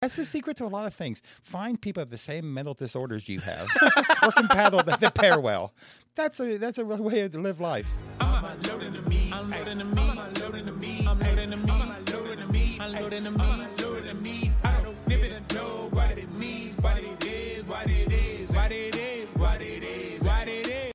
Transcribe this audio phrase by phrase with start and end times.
[0.00, 1.20] That's the secret to a lot of things.
[1.42, 3.68] Find people of the same mental disorders you have,
[4.22, 5.74] or compatible that they pair well.
[6.14, 7.86] That's a that's a real way to live life.
[8.18, 9.30] I'm loading the meat.
[9.30, 10.18] I'm loading the meat.
[10.18, 11.06] I'm loading the meat.
[11.06, 11.90] I'm loading the meat.
[11.90, 12.80] I'm loading the meat.
[12.80, 13.42] I'm loading the meat.
[13.44, 14.52] I'm loading the meat.
[14.64, 18.96] I don't even know what it means, what it is, what it is, what it
[18.96, 20.92] is, what it is, what it is.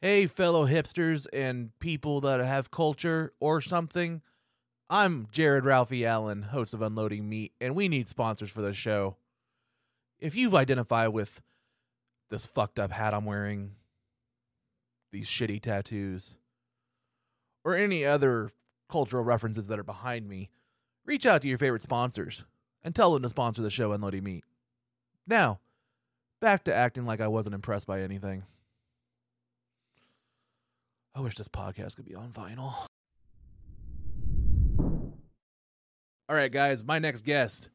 [0.00, 4.20] Hey, fellow hipsters and people that have culture or something.
[4.94, 9.16] I'm Jared Ralphie Allen, host of Unloading Meat, and we need sponsors for this show.
[10.20, 11.40] If you identify with
[12.28, 13.76] this fucked up hat I'm wearing,
[15.10, 16.36] these shitty tattoos,
[17.64, 18.50] or any other
[18.90, 20.50] cultural references that are behind me,
[21.06, 22.44] reach out to your favorite sponsors
[22.84, 24.44] and tell them to sponsor the show Unloading Meat.
[25.26, 25.60] Now,
[26.42, 28.42] back to acting like I wasn't impressed by anything.
[31.14, 32.88] I wish this podcast could be on vinyl.
[36.32, 37.68] All right, guys, my next guest.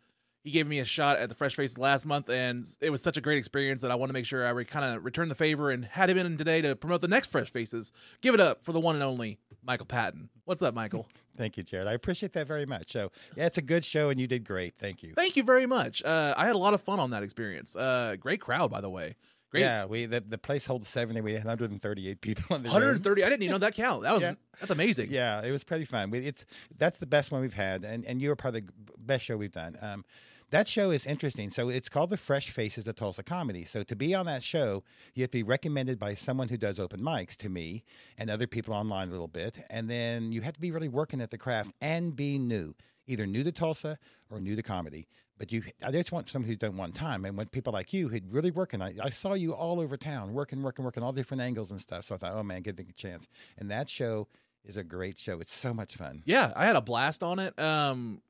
[0.44, 3.16] He gave me a shot at the Fresh Face last month, and it was such
[3.16, 5.36] a great experience that I want to make sure I re- kind of return the
[5.36, 7.92] favor and had him in today to promote the next Fresh Faces.
[8.22, 10.30] Give it up for the one and only Michael Patton.
[10.46, 11.06] What's up, Michael?
[11.38, 11.88] Thank you, Jared.
[11.88, 12.92] I appreciate that very much.
[12.92, 14.74] So yeah, it's a good show, and you did great.
[14.80, 15.14] Thank you.
[15.16, 16.04] Thank you very much.
[16.04, 17.76] Uh, I had a lot of fun on that experience.
[17.76, 19.18] Uh, great crowd, by the way.
[19.50, 19.62] Great.
[19.62, 21.22] Yeah, we the, the place holds seventy.
[21.22, 23.24] We had 138 people in the 130.
[23.24, 24.04] I didn't even know that count.
[24.04, 24.34] That was Yeah.
[24.60, 25.10] that's amazing.
[25.12, 26.10] Yeah, it was pretty fun.
[26.12, 26.46] We, it's
[26.78, 29.38] that's the best one we've had, and and you were part of the best show
[29.38, 29.78] we've done.
[29.82, 30.04] Um,
[30.50, 31.50] that show is interesting.
[31.50, 33.66] So it's called the Fresh Faces of Tulsa Comedy.
[33.66, 34.82] So to be on that show,
[35.14, 37.84] you have to be recommended by someone who does open mics to me
[38.18, 41.20] and other people online a little bit, and then you have to be really working
[41.22, 42.76] at the craft and be new,
[43.08, 43.98] either new to Tulsa
[44.30, 45.08] or new to comedy.
[45.40, 48.10] But you, I just want someone who's done one time, and when people like you
[48.10, 51.42] who'd really working, I, I saw you all over town working, working, working, all different
[51.42, 52.08] angles and stuff.
[52.08, 53.28] So I thought, oh man, give it a chance.
[53.58, 54.28] And that show
[54.66, 55.40] is a great show.
[55.40, 56.24] It's so much fun.
[56.26, 57.58] Yeah, I had a blast on it.
[57.60, 58.22] Um,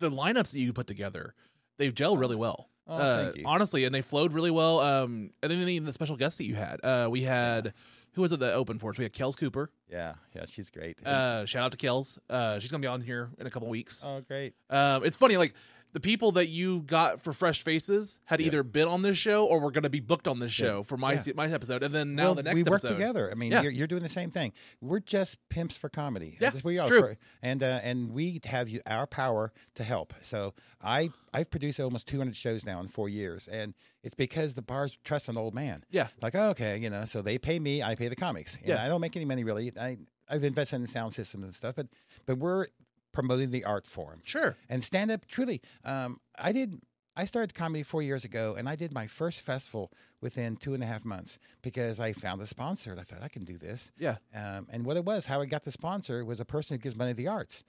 [0.00, 1.34] the lineups that you put together,
[1.78, 2.68] they gel really well.
[2.88, 3.44] Oh, uh, thank you.
[3.46, 4.80] Honestly, and they flowed really well.
[4.80, 7.74] Um, and then even the special guests that you had, uh, we had
[8.12, 8.98] who was it that opened for us?
[8.98, 9.70] We had Kels Cooper.
[9.90, 10.96] Yeah, yeah, she's great.
[11.06, 12.18] Uh, shout out to Kels.
[12.28, 14.02] Uh, she's gonna be on here in a couple weeks.
[14.06, 14.54] oh, great.
[14.68, 15.54] Um, it's funny, like
[15.92, 18.46] the people that you got for Fresh Faces had Yeah.
[18.46, 20.66] either been on this show or were gonna be booked on this Yeah.
[20.66, 21.18] show for my Yeah.
[21.20, 22.92] se- my episode, and then now well, the next we work episode.
[22.94, 23.30] together.
[23.30, 23.62] I mean, Yeah.
[23.62, 24.52] you're, you're doing the same thing.
[24.80, 26.36] We're just pimps for comedy.
[26.40, 26.88] Yeah, That's we it's are.
[26.88, 27.16] true.
[27.42, 30.14] And uh, and we have you, our power to help.
[30.22, 34.62] So I I've produced almost 200 shows now in four years, and it's because the
[34.62, 35.84] bars trust an old man.
[35.90, 36.08] Yeah.
[36.22, 38.56] Like oh, okay, you know, so they pay me, I pay the comics.
[38.56, 38.84] And Yeah.
[38.84, 39.72] I don't make any money really.
[39.78, 39.98] I
[40.28, 41.88] I've invested in sound systems and stuff, but
[42.26, 42.66] but we're
[43.12, 44.20] promoting the art form.
[44.24, 44.56] Sure.
[44.68, 46.80] And stand up, truly, um, I did.
[47.16, 50.82] I started comedy four years ago, and I did my first festival within two and
[50.82, 52.92] a half months because I found a sponsor.
[52.92, 53.90] And I thought I can do this.
[53.98, 54.16] Yeah.
[54.34, 56.96] Um, and what it was, how I got the sponsor was a person who gives
[56.96, 57.64] money to the arts.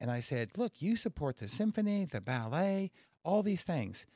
[0.00, 2.90] And I said, "Look, you support the symphony, the ballet,
[3.22, 4.06] all these things."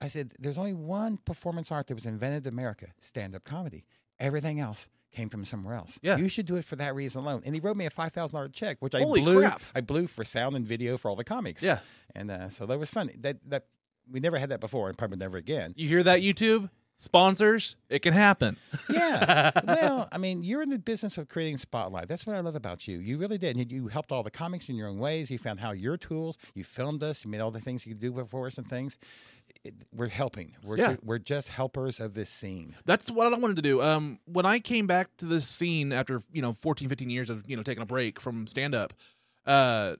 [0.00, 3.86] I said, "There's only one performance art that was invented in America: stand-up comedy.
[4.18, 5.98] Everything else." Came from somewhere else.
[6.02, 6.18] Yeah.
[6.18, 7.40] you should do it for that reason alone.
[7.46, 9.40] And he wrote me a five thousand dollar check, which I blew.
[9.40, 9.62] crap.
[9.74, 11.62] I blew for sound and video for all the comics.
[11.62, 11.78] Yeah.
[12.14, 13.10] And uh, so that was fun.
[13.20, 13.64] That that
[14.10, 15.72] we never had that before, and probably never again.
[15.74, 17.76] You hear that, YouTube sponsors?
[17.88, 18.56] It can happen.
[18.88, 19.50] Yeah.
[19.64, 22.08] well, I mean, you're in the business of creating spotlight.
[22.08, 22.98] That's what I love about you.
[22.98, 23.56] You really did.
[23.56, 25.30] And you helped all the comics in your own ways.
[25.30, 26.38] You found how your tools.
[26.54, 27.24] You filmed us.
[27.24, 28.96] You made all the things you could do for us and things.
[29.64, 30.54] It, we're helping.
[30.64, 30.96] We're Yeah.
[31.02, 32.74] we're just helpers of this scene.
[32.84, 33.82] That's what I wanted to do.
[33.82, 37.42] Um, when I came back to this scene after you know 14, 15 years of
[37.48, 38.92] you know taking a break from stand up,
[39.46, 39.96] uh,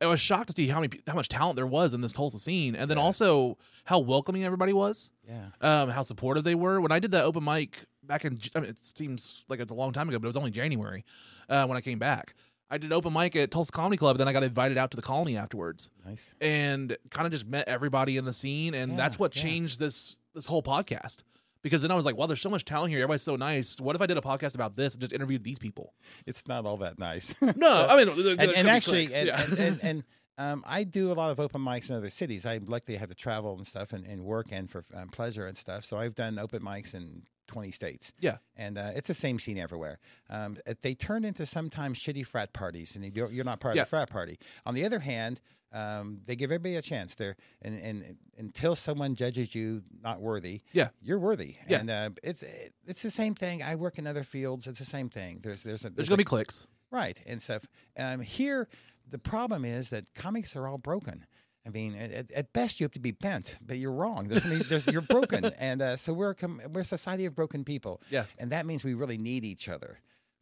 [0.00, 2.38] I was shocked to see how many how much talent there was in this Tulsa
[2.38, 3.04] scene, and then Yeah.
[3.04, 5.48] also how welcoming everybody was, Yeah.
[5.60, 6.80] um, how supportive they were.
[6.80, 9.74] When I did that open mic back in, I mean, it seems like it's a
[9.74, 11.04] long time ago, but it was only January
[11.48, 12.34] uh, when I came back.
[12.72, 15.02] I did open mic at Tulsa Comedy Club, then I got invited out to the
[15.02, 16.34] Colony afterwards Nice.
[16.40, 19.42] and kind of just met everybody in the scene and that's Yeah, what yeah.
[19.42, 21.24] changed this this whole podcast
[21.62, 22.98] because then I was like, wow, there's so much talent here.
[23.00, 23.80] Everybody's so nice.
[23.80, 25.94] What if I did a podcast about this and just interviewed these people?
[26.26, 27.34] It's not all that nice.
[27.56, 29.42] No, I mean, there- and, and actually, and, yeah.
[29.42, 30.04] and, and, and,
[30.38, 32.46] um, I do a lot of open mics in other cities.
[32.46, 32.64] I have
[33.08, 35.84] to travel and stuff and, and work and for um, pleasure and stuff.
[35.84, 38.12] So I've done open mics in 20 states.
[38.20, 38.38] Yeah.
[38.56, 39.98] And uh, it's the same scene everywhere.
[40.30, 43.82] Um, they turn into sometimes shitty frat parties, and you're, you're not part Yeah.
[43.82, 44.38] of the frat party.
[44.64, 45.40] On the other hand,
[45.72, 47.14] um, they give everybody a chance.
[47.14, 50.88] They're and, and until someone judges you not worthy, Yeah.
[51.02, 51.56] you're worthy.
[51.68, 51.80] Yeah.
[51.80, 52.42] And uh, it's
[52.86, 53.62] it's the same thing.
[53.62, 54.66] I work in other fields.
[54.66, 55.40] It's the same thing.
[55.42, 56.66] There's there's a, there's a gonna be clicks.
[56.90, 57.66] Right, and stuff.
[57.96, 58.66] Um, here,
[59.08, 61.24] the problem is that comics are all broken.
[61.64, 64.26] I mean, at, at- best, you have to be bent, but you're wrong.
[64.28, 67.62] There's, there's you're broken, and uh, so we're a com- we're a society of broken
[67.64, 68.00] people.
[68.10, 68.24] Yeah.
[68.38, 70.00] and that means we really need each other.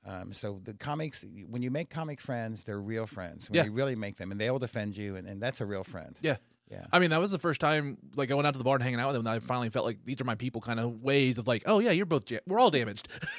[0.09, 3.49] Um, so the comics, when you make comic friends, they're real friends.
[3.51, 3.65] When Yeah.
[3.67, 6.17] you really make them, and they'll defend you, and, and that's a real friend.
[6.23, 6.37] Yeah.
[6.71, 6.85] Yeah.
[6.93, 8.83] I mean, that was the first time like I went out to the bar and
[8.83, 9.27] hanging out with them.
[9.27, 11.79] And I finally felt like these are my people, kind of ways of like, oh
[11.79, 13.09] yeah, you're both ja- we're all damaged.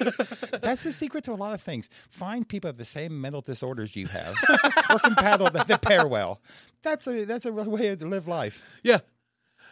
[0.60, 1.88] That's the secret to a lot of things.
[2.08, 4.34] Find people of the same mental disorders you have,
[4.90, 6.40] or compatible that, pair well.
[6.82, 8.64] That's a that's a real way to live life.
[8.82, 8.98] yeah.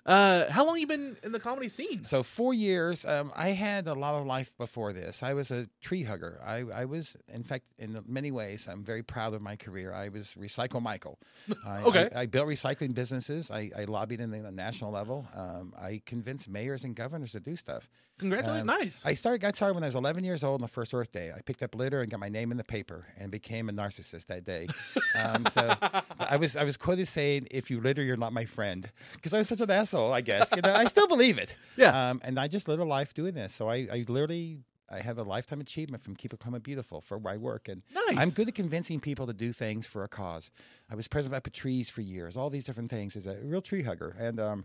[0.08, 2.02] Uh, how long you been in the comedy scene?
[2.02, 3.04] So four years.
[3.04, 5.22] Um, I had a lot of life before this.
[5.22, 6.40] I was a tree hugger.
[6.44, 9.92] I, I was, in fact, in many ways, I'm very proud of my career.
[9.92, 11.18] I was Recycle Michael.
[11.66, 12.08] I, Okay.
[12.14, 13.50] I, I built recycling businesses.
[13.50, 15.26] I, I lobbied in the national level.
[15.36, 17.90] Um, I convinced mayors and governors to do stuff.
[18.18, 19.06] Congratulations, Um, nice.
[19.06, 21.30] I started got started when I was 11 years old on the first Earth Day.
[21.36, 24.26] I picked up litter and got my name in the paper and became a narcissist
[24.26, 24.66] that day.
[25.18, 25.74] Um, so
[26.20, 29.38] I was I was quoted saying, "If you litter, you're not my friend," because I
[29.38, 29.97] was such an asshole.
[30.12, 30.72] I guess you know.
[30.74, 31.54] I still believe it.
[31.76, 32.10] Yeah.
[32.10, 33.54] Um, and I just lived a life doing this.
[33.54, 34.58] So I, I literally.
[34.90, 38.16] I have a lifetime achievement from Keep It Climate Beautiful for my work, and Nice.
[38.16, 40.50] I'm good at convincing people to do things for a cause.
[40.90, 43.36] I was president of Up With Trees for years, all these different things as a
[43.42, 44.64] real tree hugger, and um,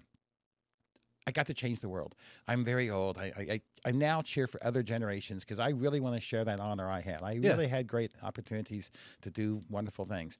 [1.27, 2.15] I got to change the world.
[2.47, 3.17] I'm very old.
[3.17, 6.59] I I, I, now cheer for other generations because I really want to share that
[6.61, 7.21] honor I had.
[7.21, 7.49] I Yeah.
[7.51, 8.91] really had great opportunities
[9.23, 10.37] to do wonderful things.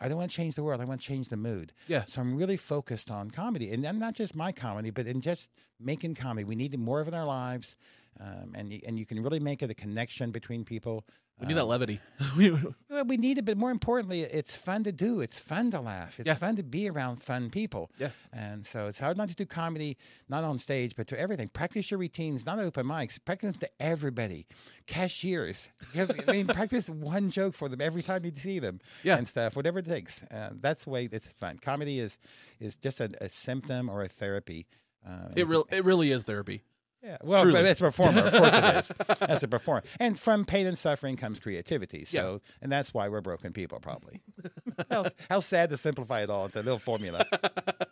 [0.00, 0.80] I don't want to change the world.
[0.80, 1.72] I want to change the mood.
[1.88, 2.04] Yeah.
[2.06, 5.50] So I'm really focused on comedy, and then not just my comedy, but in just
[5.80, 6.44] making comedy.
[6.44, 7.76] We need more of it in our lives,
[8.20, 11.04] um, and and you can really make it a connection between people.
[11.40, 12.00] We need that Um, levity.
[12.36, 15.20] we need it, but more importantly, it's fun to do.
[15.20, 16.18] It's fun to laugh.
[16.18, 16.34] It's Yeah.
[16.34, 17.90] fun to be around fun people.
[17.98, 18.10] Yeah.
[18.32, 19.96] And so it's hard not to do comedy,
[20.28, 21.48] not on stage, but to everything.
[21.48, 23.18] Practice your routines, not open mics.
[23.22, 24.46] Practice them to everybody.
[24.86, 25.68] Cashiers.
[25.98, 28.80] I mean, practice one joke for them every time you see them.
[29.02, 29.18] Yeah.
[29.18, 30.22] And stuff, whatever it takes.
[30.24, 31.58] Uh, that's the way it's fun.
[31.58, 32.18] Comedy is
[32.60, 34.66] is just a, a symptom or a therapy.
[35.06, 36.62] Uh, it real it really is therapy.
[37.02, 37.60] Yeah, well, Truly.
[37.60, 38.92] as a performer, of course it is.
[39.20, 42.04] As a performer, and from pain and suffering comes creativity.
[42.04, 44.22] So, and that's why we're broken people, probably.
[44.90, 47.24] how, how sad to simplify it all into a little formula.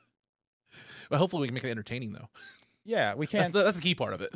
[1.11, 2.29] Well, hopefully we can make it entertaining though.
[2.83, 3.53] Yeah, we That's can.
[3.53, 4.31] the, that's the key part of it.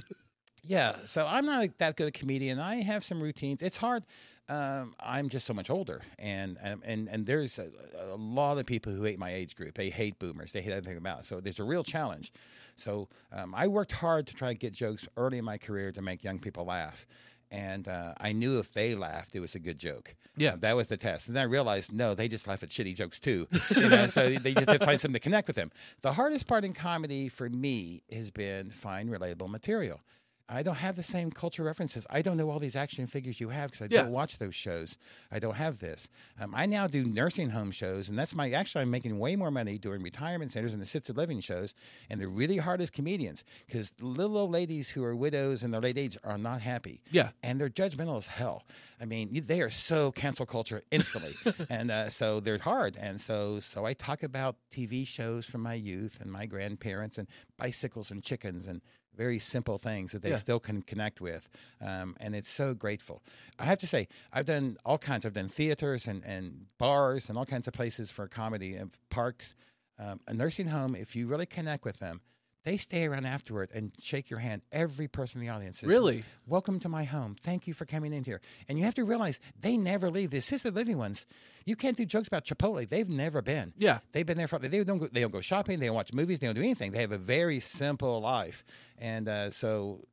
[0.69, 2.61] Yeah, so I'm not that good a comedian.
[2.61, 3.63] I have some routines.
[3.63, 4.05] It's hard.
[4.51, 8.67] Um, I'm just so much older, and and and, and there's a, a lot of
[8.67, 9.75] people who hate my age group.
[9.75, 10.53] They hate boomers.
[10.53, 11.21] They hate everything about.
[11.21, 11.25] It.
[11.25, 12.33] So there's a real challenge.
[12.77, 16.03] So um, I worked hard to try to get jokes early in my career to
[16.03, 17.07] make young people laugh.
[17.51, 20.15] And uh, I knew if they laughed, it was a good joke.
[20.37, 20.53] Yeah.
[20.53, 21.29] Uh, that was the test.
[21.29, 23.49] And then I realized, no, they just laugh at shitty jokes too.
[23.75, 25.71] You know, so they just find something to connect with them.
[26.03, 30.01] The hardest part in comedy for me has been find relatable material.
[30.51, 32.07] I don't have the same culture references.
[32.09, 34.03] I don't know all these action figures you have because I Yeah.
[34.05, 34.97] don't watch those shows.
[35.31, 36.09] I don't have this.
[36.41, 39.51] Um, I now do nursing home shows, and that's my actually I'm making way more
[39.51, 41.75] money doing retirement centers and the assisted living shows.
[42.09, 45.83] And they're really hard as comedians because little old ladies who are widows in their
[45.83, 47.03] late age are not happy.
[47.11, 47.31] Yeah.
[47.43, 48.65] and they're judgmental as hell.
[49.01, 51.35] I mean, they are so cancel culture instantly,
[51.71, 52.97] and uh, so they're hard.
[52.99, 57.29] And so, so I talk about TV shows from my youth and my grandparents and
[57.59, 58.81] bicycles and chickens and
[59.19, 60.37] very simple things that they Yeah.
[60.37, 61.51] still can connect with.
[61.81, 63.21] Um, and it's so grateful.
[63.59, 65.27] I have to say, I've done all kinds.
[65.27, 69.55] I've done theaters and, and bars and all kinds of places for comedy and parks.
[69.99, 72.21] Um, a nursing home, if you really connect with them,
[72.69, 74.61] they stay around afterward and shake your hand.
[74.71, 76.23] Every person in the audience says, Really?
[76.47, 77.35] Welcome to my home.
[77.43, 78.43] Thank you for coming in here.
[78.69, 80.29] And you have to realize they never leave.
[80.33, 81.25] The assisted living ones,
[81.65, 82.87] you can't do jokes about Chipotle.
[82.87, 83.73] They've never been.
[83.79, 84.01] Yeah.
[84.13, 84.59] They've been there for.
[84.59, 84.99] They don't.
[84.99, 85.81] Go, they don't go shopping.
[85.81, 86.41] They don't watch movies.
[86.41, 86.93] They don't do anything.
[86.93, 88.67] They have a very simple life,
[88.99, 90.07] and uh, so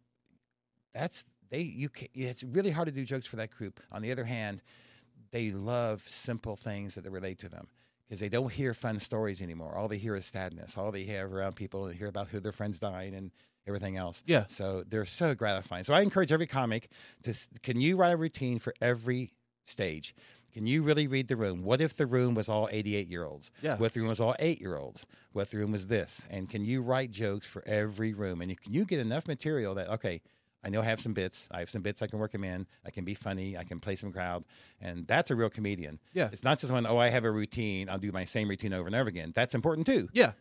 [0.93, 1.59] that's they.
[1.59, 1.89] You.
[1.89, 3.81] Can, it's really hard to do jokes for that group.
[3.91, 4.61] On the other hand,
[5.31, 7.67] they love simple things that relate to them
[8.07, 9.75] because they don't hear fun stories anymore.
[9.75, 10.77] All they hear is sadness.
[10.77, 13.31] All they hear around people and hear about who their friends died and
[13.67, 14.23] everything else.
[14.25, 14.45] Yeah.
[14.47, 15.83] So they're so gratifying.
[15.83, 16.89] So I encourage every comic
[17.23, 17.33] to
[17.63, 19.33] can you write a routine for every
[19.65, 20.15] stage?
[20.53, 21.63] Can you really read the room?
[21.63, 23.51] What if the room was all 88 year olds?
[23.61, 23.75] Yeah.
[23.75, 25.05] What if the room was all eight year olds?
[25.33, 26.25] What if the room was this?
[26.29, 28.39] And can you write jokes for every room?
[28.39, 30.21] And you, can you get enough material that, okay,
[30.65, 31.47] I know I have some bits.
[31.51, 32.65] I have some bits I can work them in.
[32.85, 33.55] I can be funny.
[33.57, 34.43] I can play some crowd.
[34.81, 35.99] And that's a real comedian.
[36.13, 36.29] Yeah.
[36.33, 37.87] It's not just when, oh, I have a routine.
[37.89, 39.31] I'll do my same routine over and over again.
[39.35, 40.09] That's important too.
[40.11, 40.31] Yeah.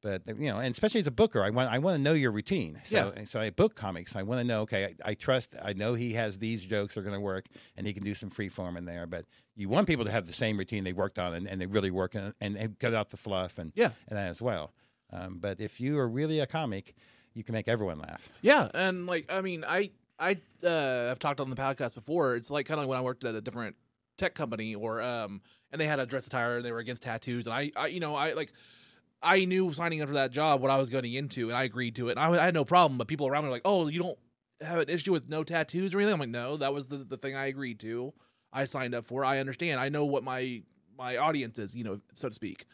[0.00, 2.30] But you know, and especially as a booker, I want I want to know your
[2.30, 2.78] routine.
[2.84, 3.24] So Yeah.
[3.24, 4.14] so I book comics.
[4.14, 4.60] I want to know.
[4.62, 5.56] Okay, I, I trust.
[5.60, 8.30] I know he has these jokes are going to work, and he can do some
[8.30, 9.08] free form in there.
[9.08, 9.24] But
[9.56, 11.90] you want people to have the same routine they worked on, and, and they really
[11.90, 13.90] work and, and, and cut out the fluff and Yeah.
[14.08, 14.72] and that as well.
[15.12, 16.94] Um, but if you are really a comic,
[17.38, 18.28] you can make everyone laugh.
[18.42, 22.34] Yeah, and like I mean, I I uh, I've talked on the podcast before.
[22.34, 23.76] It's like kind of like when I worked at a different
[24.18, 25.40] tech company, or um,
[25.70, 28.00] and they had a dress attire, and they were against tattoos, and I, I you
[28.00, 28.52] know, I like.
[29.20, 31.96] I knew signing up for that job what I was getting into, and I agreed
[31.96, 32.12] to it.
[32.12, 34.18] And I, I had no problem, but people around me were like, "Oh, you don't
[34.60, 37.16] have an issue with no tattoos or anything?" I'm like, "No, that was the, the
[37.16, 38.12] thing I agreed to.
[38.52, 39.24] I signed up for.
[39.24, 39.80] I understand.
[39.80, 40.62] I know what my
[40.96, 42.64] my audience is, you know, so to speak.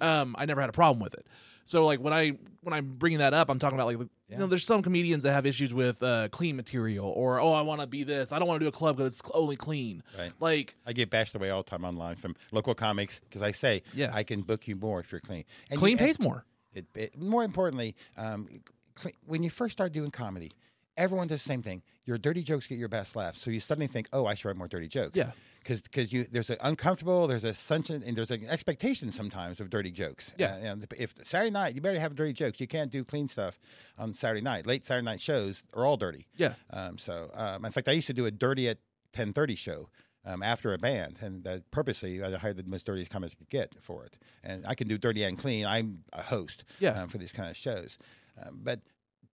[0.00, 1.26] Um, I never had a problem with it.
[1.70, 4.48] So like when I when I'm bringing that up, I'm talking about like you know
[4.48, 7.86] there's some comedians that have issues with uh, clean material or oh I want to
[7.86, 10.02] be this I don't want to do a club because it's only clean.
[10.18, 10.32] Right.
[10.40, 13.84] Like I get bashed away all the time online from local comics because I say,
[13.94, 14.10] Yeah.
[14.12, 15.44] I can book you more if you're clean.
[15.70, 16.44] And clean you, pays more.
[16.74, 18.48] It, it, more importantly, um,
[18.96, 20.50] cle when you first start doing comedy,
[20.96, 21.82] everyone does the same thing.
[22.04, 24.56] Your dirty jokes get your best laughs, so you suddenly think, "Oh, I should write
[24.56, 25.30] more dirty jokes." Yeah.
[25.62, 29.90] because you there's an uncomfortable, there's a assumption, and there's an expectation sometimes of dirty
[29.90, 30.32] jokes.
[30.38, 30.54] Yeah.
[30.54, 32.60] Uh, and if Saturday night, you better have dirty jokes.
[32.60, 33.58] You can't do clean stuff
[33.98, 34.66] on Saturday night.
[34.66, 36.26] Late Saturday night shows are all dirty.
[36.36, 36.54] Yeah.
[36.70, 38.78] Um, so, um, in fact, I used to do a dirty at
[39.12, 39.88] ten thirty show.
[40.22, 43.48] Um, after a band, and uh, purposely I hired the most dirtiest comics I could
[43.48, 44.18] get for it.
[44.44, 45.64] And I can do dirty and clean.
[45.64, 46.90] I'm a host Yeah.
[46.90, 47.96] um, for these kind of shows.
[48.36, 48.80] Um, but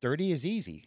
[0.01, 0.85] dirty is easy.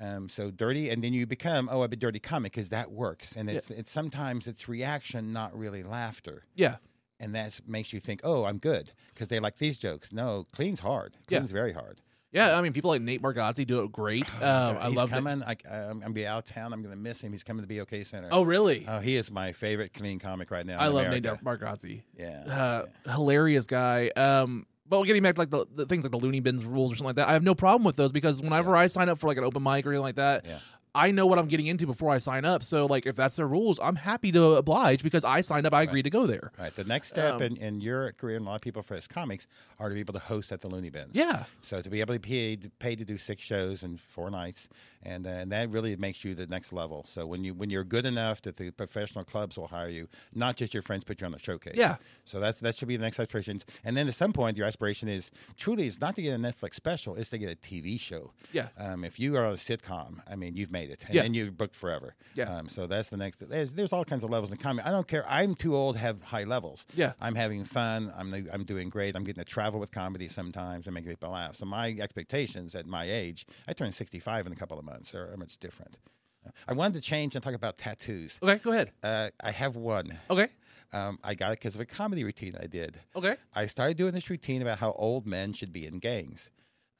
[0.00, 3.36] Um, so dirty, and then you become oh, I'm a dirty comic because that works,
[3.36, 6.76] and it's it's sometimes it's reaction, not really laughter, Yeah.
[7.18, 10.10] and that makes you think oh, I'm good because they like these jokes.
[10.12, 11.16] No, clean's hard.
[11.28, 11.38] Yeah.
[11.40, 12.00] Clean's very hard.
[12.32, 14.24] Yeah, I mean, people like Nate Bargatze do it great.
[14.40, 15.14] Um, I He's love it.
[15.14, 15.42] coming.
[15.42, 16.72] I, I'm gonna be out of town.
[16.72, 17.32] I'm gonna miss him.
[17.32, 18.28] He's coming to the BOK Center.
[18.30, 18.86] Oh, really?
[18.88, 20.78] Oh, he is my favorite clean comic right now.
[20.78, 21.32] I love America.
[21.32, 22.02] Nate Bargatze.
[22.16, 22.44] Yeah.
[22.46, 24.10] Uh, hilarious guy.
[24.16, 26.96] Um, but getting back to like the, the things like the loony bins rules or
[26.96, 29.28] something like that, I have no problem with those because whenever I sign up for
[29.28, 30.58] like an open mic or anything like that, Yeah.
[30.94, 32.62] I know what I'm getting into before I sign up.
[32.64, 35.72] So like if that's their rules, I'm happy to oblige because I signed up.
[35.74, 36.50] I agreed to go there.
[36.58, 36.74] Right.
[36.74, 39.06] The next step Um, in, in your career, and a lot of people for as
[39.06, 39.46] comics,
[39.78, 41.10] are to be able to host at the Looney Bins.
[41.14, 41.44] Yeah.
[41.62, 44.68] So to be able to be paid, paid to do six shows in four nights,
[45.02, 47.04] and, uh, and that really makes you the next level.
[47.06, 50.56] So when you when you're good enough that the professional clubs will hire you, not
[50.56, 51.74] just your friends put you on the showcase.
[51.76, 51.96] Yeah.
[52.24, 53.60] So that's that should be the next aspiration.
[53.84, 56.74] And then at some point, your aspiration is truly is not to get a Netflix
[56.74, 58.32] special, it's to get a TV show.
[58.52, 58.68] Yeah.
[58.76, 61.22] Um, if you are on a sitcom, I mean, you've made it, and Yeah.
[61.22, 62.14] then you're booked forever.
[62.34, 62.44] Yeah.
[62.44, 63.46] Um, so that's the next.
[63.46, 64.88] There's, there's all kinds of levels in comedy.
[64.88, 65.28] I don't care.
[65.28, 66.86] I'm too old to have high levels.
[66.94, 67.12] Yeah.
[67.20, 68.10] I'm having fun.
[68.16, 69.14] I'm I'm doing great.
[69.16, 71.56] I'm getting to travel with comedy sometimes and make people laugh.
[71.56, 75.30] So my expectations at my age, I turn 65 in a couple of months, are,
[75.30, 75.98] are much different.
[76.66, 78.38] I wanted to change and talk about tattoos.
[78.42, 78.92] Okay, go ahead.
[79.02, 80.18] Uh, I have one.
[80.30, 80.48] Okay.
[80.92, 82.98] Um, I got it because of a comedy routine I did.
[83.14, 83.36] Okay.
[83.54, 86.50] I started doing this routine about how old men should be in gangs.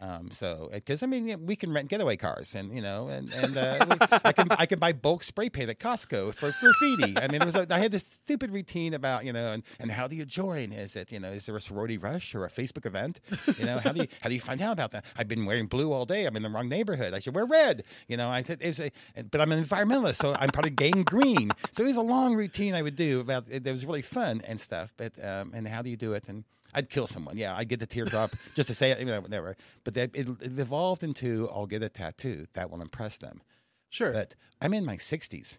[0.03, 3.57] Um, so, because I mean, we can rent getaway cars, and you know, and and
[3.57, 7.19] uh, we, I can I can buy bulk spray paint at Costco for graffiti.
[7.19, 9.91] I mean, there was a, I had this stupid routine about you know, and, and
[9.91, 10.73] how do you join?
[10.73, 13.21] Is it you know, is there a sorority rush or a Facebook event?
[13.59, 15.05] You know, how do you how do you find out about that?
[15.17, 16.25] I've been wearing blue all day.
[16.25, 17.13] I'm in the wrong neighborhood.
[17.13, 17.85] I should wear red.
[18.09, 18.91] You know, I said it was a,
[19.31, 21.51] but I'm an environmentalist, so I'm probably gang green.
[21.73, 23.67] So it was a long routine I would do about it.
[23.67, 24.95] It was really fun and stuff.
[24.97, 26.25] But um, and how do you do it?
[26.27, 27.37] And I'd kill someone.
[27.37, 28.99] Yeah, I'd get the teardrop just to say it.
[29.01, 29.57] You know, whatever.
[29.85, 33.43] But that, it, it evolved into I'll get a tattoo that will impress them.
[33.89, 34.13] Sure.
[34.13, 35.59] But I'm in my 60s.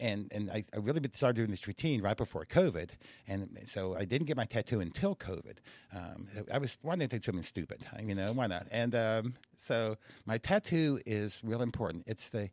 [0.00, 2.90] And, and I, I really started doing this routine right before COVID.
[3.26, 5.56] And so I didn't get my tattoo until COVID.
[5.92, 8.68] Um, I was wanting to do something stupid, you know, why not?
[8.70, 12.04] And um, so my tattoo is real important.
[12.06, 12.48] It's the,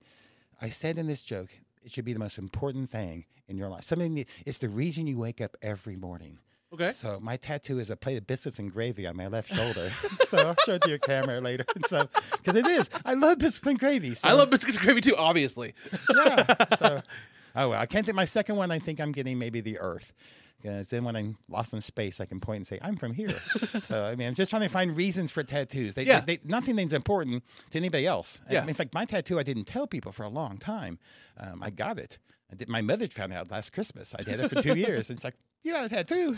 [0.60, 1.50] I said in this joke,
[1.84, 3.84] it should be the most important thing in your life.
[3.84, 6.40] Something, that- it's the reason you wake up every morning.
[6.76, 6.92] Okay.
[6.92, 9.90] So my tattoo is a plate of biscuits and gravy on my left shoulder.
[10.26, 11.66] so I'll show it to your camera later.
[11.76, 14.16] And so because it is, I love biscuits and gravy.
[14.16, 15.74] So, I love biscuits and gravy too, obviously.
[16.16, 16.46] yeah.
[16.78, 17.02] So
[17.56, 18.16] oh well, I can't think.
[18.16, 20.14] My second one, I think I'm getting maybe the Earth.
[20.62, 23.30] Because then when I'm lost in space, I can point and say I'm from here.
[23.30, 25.94] so I mean, I'm just trying to find reasons for tattoos.
[25.94, 26.22] They, Yeah.
[26.22, 28.40] they, nothing's important to anybody else.
[28.50, 28.66] Yeah.
[28.66, 30.98] In fact, my tattoo I didn't tell people for a long time.
[31.38, 32.18] Um, I got it.
[32.52, 34.16] I did, my mother found out last Christmas.
[34.16, 35.10] I had it for two years.
[35.10, 36.38] And it's like, you got a tattoo.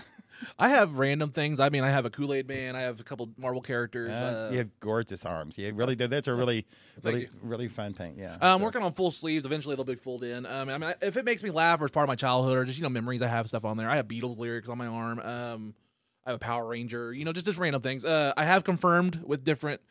[0.58, 1.60] I have random things.
[1.60, 2.76] I mean, I have a Kool Aid Man.
[2.76, 4.12] I have a couple Marvel characters.
[4.12, 5.58] Uh, uh, you have gorgeous arms.
[5.58, 6.06] You really do.
[6.08, 6.66] That's a really,
[7.04, 7.30] really, you.
[7.42, 8.16] really fun thing.
[8.18, 8.38] Yeah.
[8.40, 9.46] I'm So- working on full sleeves.
[9.46, 10.46] Eventually, they'll be folded in.
[10.46, 12.66] Um, I mean, if it makes me laugh or it's part of my childhood or
[12.66, 13.90] just you know memories, I have stuff on there.
[13.90, 15.20] I have Beatles lyrics on my arm.
[15.20, 15.74] Um,
[16.26, 17.14] I have a Power Ranger.
[17.14, 18.06] You know, just just random things.
[18.06, 19.82] Uh, I have confirmed with different.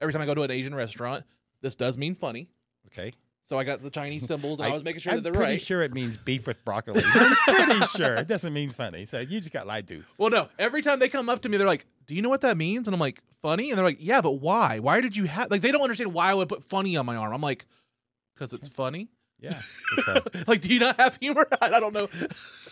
[0.00, 1.24] Every time I go to an Asian restaurant,
[1.60, 2.48] this does mean funny.
[2.86, 3.12] Okay.
[3.50, 5.38] So I got the Chinese symbols, and I, was making sure I'm that they're right.
[5.38, 5.60] pretty right.
[5.60, 7.02] sure it means beef with broccoli.
[7.04, 9.06] I'm pretty sure it doesn't mean funny.
[9.06, 10.04] So you just got lied to.
[10.18, 10.48] Well, no.
[10.56, 12.86] Every time they come up to me, they're like, "Do you know what that means?"
[12.86, 14.78] And I'm like, "Funny." And they're like, "Yeah, but why?
[14.78, 17.16] Why did you have like?" They don't understand why I would put funny on my
[17.16, 17.32] arm.
[17.32, 17.66] I'm like,
[18.36, 19.08] "Cause it's funny."
[19.40, 19.60] Yeah.
[20.46, 21.46] like, do you not have humor?
[21.60, 22.08] I don't know.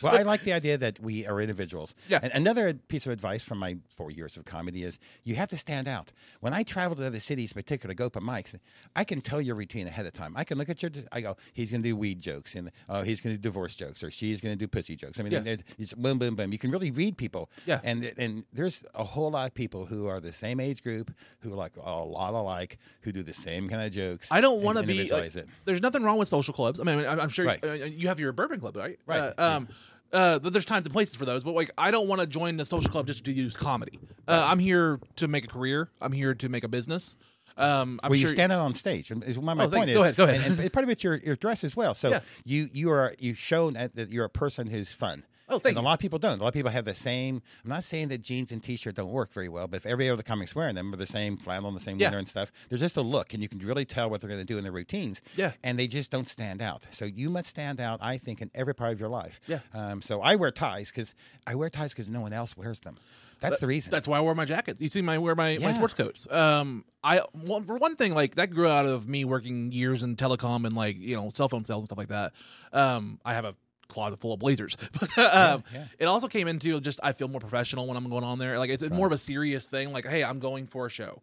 [0.01, 1.95] Well, I like the idea that we are individuals.
[2.09, 2.21] Yeah.
[2.23, 5.57] And another piece of advice from my four years of comedy is you have to
[5.57, 6.13] stand out.
[6.41, 8.55] When I travel to other cities, in particular, to go open mics,
[8.95, 10.35] I can tell your routine ahead of time.
[10.37, 13.03] I can look at your, I go, he's going to do weed jokes, and oh,
[13.03, 15.19] he's going to do divorce jokes, or she's going to do pussy jokes.
[15.19, 15.57] I mean, Yeah.
[15.79, 16.53] it's boom, boom, boom.
[16.53, 17.51] You can really read people.
[17.67, 17.81] Yeah.
[17.83, 21.53] And and there's a whole lot of people who are the same age group, who
[21.53, 24.31] are like a lot alike, who do the same kind of jokes.
[24.31, 25.11] I don't want to be.
[25.11, 25.33] Like,
[25.65, 26.81] there's nothing wrong with social clubs.
[26.81, 27.65] I mean, I'm I'm sure Right.
[27.65, 28.99] uh, you have your bourbon club, right?
[29.07, 29.33] Right.
[29.39, 29.69] Uh, um,
[30.11, 32.65] Uh, there's times and places for those, but like I don't want to join the
[32.65, 33.99] social club just to use comedy.
[34.27, 35.91] Uh, I'm here to make a career.
[36.01, 37.17] I'm here to make a business.
[37.59, 39.11] Um, I'm well, sure you stand out on stage.
[39.11, 40.41] And my, my Oh, point is, go ahead, go ahead.
[40.51, 41.93] And, and part of it's your, your dress as well.
[41.93, 42.21] So Yeah.
[42.45, 45.25] you you are you've shown that you're a person who's fun.
[45.49, 45.81] Oh, thank and you.
[45.83, 46.39] a lot of people don't.
[46.39, 47.43] A lot of people have the same.
[47.65, 50.23] I'm not saying that jeans and t-shirt don't work very well, but if every other
[50.23, 52.07] comic's wearing them, or the same flannel and the same Yeah.
[52.09, 54.41] winter and stuff, there's just a look, and you can really tell what they're going
[54.41, 55.23] to do in their routines.
[55.37, 55.53] Yeah.
[55.65, 56.87] and they just don't stand out.
[56.91, 59.41] So you must stand out, I think, in every part of your life.
[59.47, 59.61] Yeah.
[59.73, 61.15] Um, so I wear ties because
[61.47, 62.97] I wear ties because no one else wears them.
[63.41, 63.93] That's the reason.
[63.93, 64.79] That's why I wear my jacket.
[64.81, 66.27] You see, my wear my, my sports coats.
[66.31, 70.17] Um, I well, for one thing, like that grew out of me working years in
[70.17, 72.33] telecom and like you know cell phone sales and stuff like that.
[72.73, 73.55] Um, I have a
[73.89, 74.77] closet full of blazers,
[75.17, 75.85] but um, yeah.
[75.99, 78.59] it also came into just I feel more professional when I'm going on there.
[78.59, 79.93] Like it's more of a serious thing.
[79.93, 81.23] Like, hey, I'm going for a show.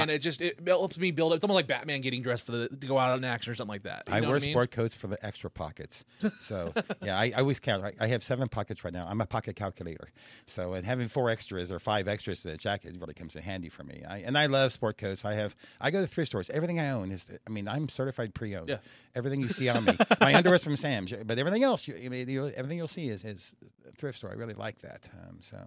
[0.00, 1.32] And it just it helps me build.
[1.34, 3.72] It's almost like Batman getting dressed for the to go out on action or something
[3.72, 4.04] like that.
[4.08, 4.54] You I know wear what I mean?
[4.54, 6.04] sport coats for the extra pockets.
[6.40, 6.72] So
[7.02, 7.84] yeah, I, I always count.
[7.84, 9.06] I, I have seven pockets right now.
[9.08, 10.08] I'm a pocket calculator.
[10.46, 13.68] So and having four extras or five extras to that jacket really comes in handy
[13.68, 14.02] for me.
[14.08, 15.24] I, and I love sport coats.
[15.24, 15.54] I have.
[15.80, 16.50] I go to thrift stores.
[16.50, 17.26] Everything I own is.
[17.46, 18.68] I mean, I'm certified pre-owned.
[18.68, 18.78] Yeah.
[19.14, 19.96] Everything you see on me.
[20.20, 23.54] My underwear's from Sam's, but everything else, you, I you, everything you'll see is is
[23.96, 24.30] thrift store.
[24.30, 25.08] I really like that.
[25.28, 25.58] Um, so.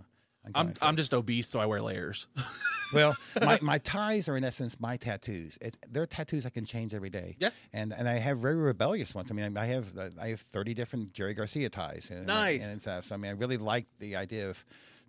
[0.53, 2.27] I'm I'm just obese, so I wear layers.
[2.93, 5.57] Well, my, my ties are in essence my tattoos.
[5.59, 7.35] It, they're tattoos I can change every day.
[7.39, 7.49] Yeah.
[7.73, 9.31] and and I have very rebellious ones.
[9.31, 12.09] I mean, I have uh, I have thirty different Jerry Garcia ties.
[12.11, 12.63] And, Nice.
[12.71, 13.05] and stuff.
[13.05, 14.63] So I mean, I really like the idea of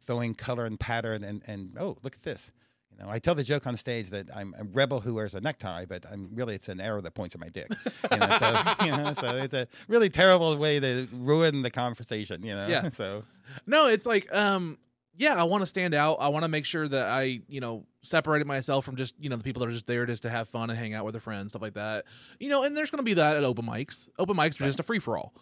[0.06, 2.50] throwing color and pattern and and oh look at this.
[2.98, 5.40] You know, I tell the joke on stage that I'm a rebel who wears a
[5.42, 7.68] necktie, but I'm really it's an arrow that points at my dick.
[8.10, 12.42] You know, so, you know, so it's a really terrible way to ruin the conversation.
[12.42, 12.88] You know, Yeah.
[12.92, 13.24] So
[13.66, 14.78] No, it's like, um,
[15.16, 16.16] yeah, I want to stand out.
[16.20, 19.36] I want to make sure that I, you know, separated myself from just, you know,
[19.36, 21.20] the people that are just there just to have fun and hang out with their
[21.20, 22.04] friends, stuff like that.
[22.38, 24.08] You know, and there's going to be that at open mics.
[24.18, 25.32] Open mics are just a free for all.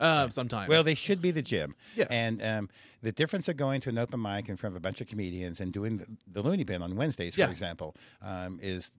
[0.00, 0.68] Uh, sometimes.
[0.68, 1.76] Well, they should be the gym.
[1.94, 2.06] Yeah.
[2.10, 2.68] And um,
[3.02, 5.60] the difference of going to an open mic in front of a bunch of comedians
[5.60, 7.50] and doing the, the Looney Bin on Wednesdays, for Yeah.
[7.50, 8.90] example, um, is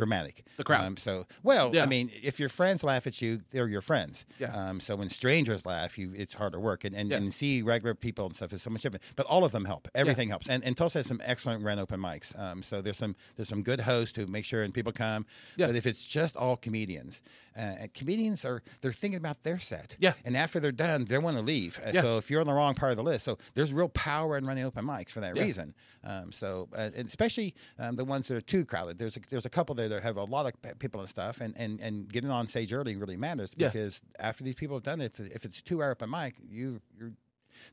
[0.00, 0.44] dramatic.
[0.56, 0.84] The crowd.
[0.84, 1.82] Um, so, well, Yeah.
[1.84, 4.24] I mean, if your friends laugh at you, they're your friends.
[4.38, 4.52] Yeah.
[4.60, 6.84] Um, so when strangers laugh, you it's harder work.
[6.84, 7.18] And and, Yeah.
[7.18, 9.04] and see regular people and stuff is so much different.
[9.16, 9.88] But all of them help.
[9.94, 10.48] Everything helps.
[10.48, 12.28] And and Tulsa has some excellent run open mics.
[12.38, 15.26] Um, so there's some there's some good hosts who make sure and people come.
[15.56, 15.66] Yeah.
[15.66, 17.22] But if it's just all comedians,
[17.56, 19.96] uh, comedians are they're thinking about their set.
[19.98, 20.14] Yeah.
[20.24, 21.78] And after they're done, they want to leave.
[21.84, 22.00] Uh, Yeah.
[22.02, 24.46] So if you're on the wrong part of the list, so there's real power in
[24.46, 25.42] running open mics for that Yeah.
[25.44, 25.74] reason.
[26.04, 28.98] Um, so uh, and especially um, the ones that are too crowded.
[28.98, 31.80] There's a, there's a couple there have a lot of people and stuff, and, and,
[31.80, 33.68] and getting on stage early really matters Yeah.
[33.68, 37.12] because after these people have done it, if it's two hour open mic, you you're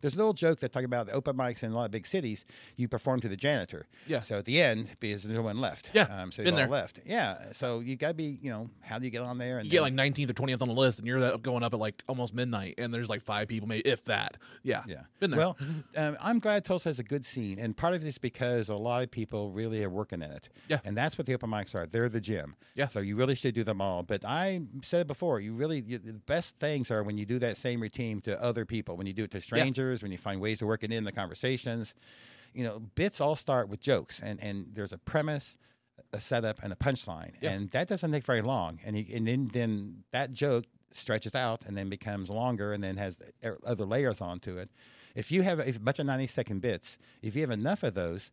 [0.02, 2.06] there's an old joke that talk about the open mics in a lot of big
[2.06, 2.46] cities.
[2.76, 3.88] You perform to the janitor.
[4.08, 4.20] Yeah.
[4.22, 5.92] So at the end, because there's no one left.
[5.94, 6.80] Yeah, Um, so been they've all there.
[6.82, 7.00] left.
[7.06, 7.52] Yeah.
[7.52, 9.58] So you got to be, you know, how do you get on there?
[9.60, 11.64] And you get then- like 19th or 20th on the list, and you're that- going
[11.64, 14.38] up at like almost midnight, and there's like five people, maybe if that.
[14.64, 14.84] Yeah.
[14.88, 15.02] Yeah.
[15.20, 15.40] Been there.
[15.40, 15.58] Well,
[15.96, 18.76] um, I'm glad Tulsa has a good scene, and part of it is because a
[18.76, 20.50] lot of people really are working in it.
[20.68, 20.80] Yeah.
[20.86, 21.86] And that's what the open mics are.
[21.86, 22.56] They're the gym.
[22.76, 22.88] Yeah.
[22.88, 24.04] So you really should do them all.
[24.04, 25.40] But I said it before.
[25.40, 28.66] You really you, the best things are when you do that same routine to other
[28.66, 28.96] people.
[28.98, 29.87] When you do it to strangers.
[30.02, 31.96] When you find ways to work it in the conversations.
[32.54, 35.58] You know, bits all start with jokes, and and there's a premise.
[36.14, 37.52] A setup and a punchline, Yeah.
[37.52, 38.80] and that doesn't take very long.
[38.86, 42.96] And you, and then then that joke stretches out and then becomes longer, and then
[42.98, 43.18] has
[43.66, 44.70] other layers onto it.
[45.16, 48.32] If you have a bunch of 90 second bits, if you have enough of those,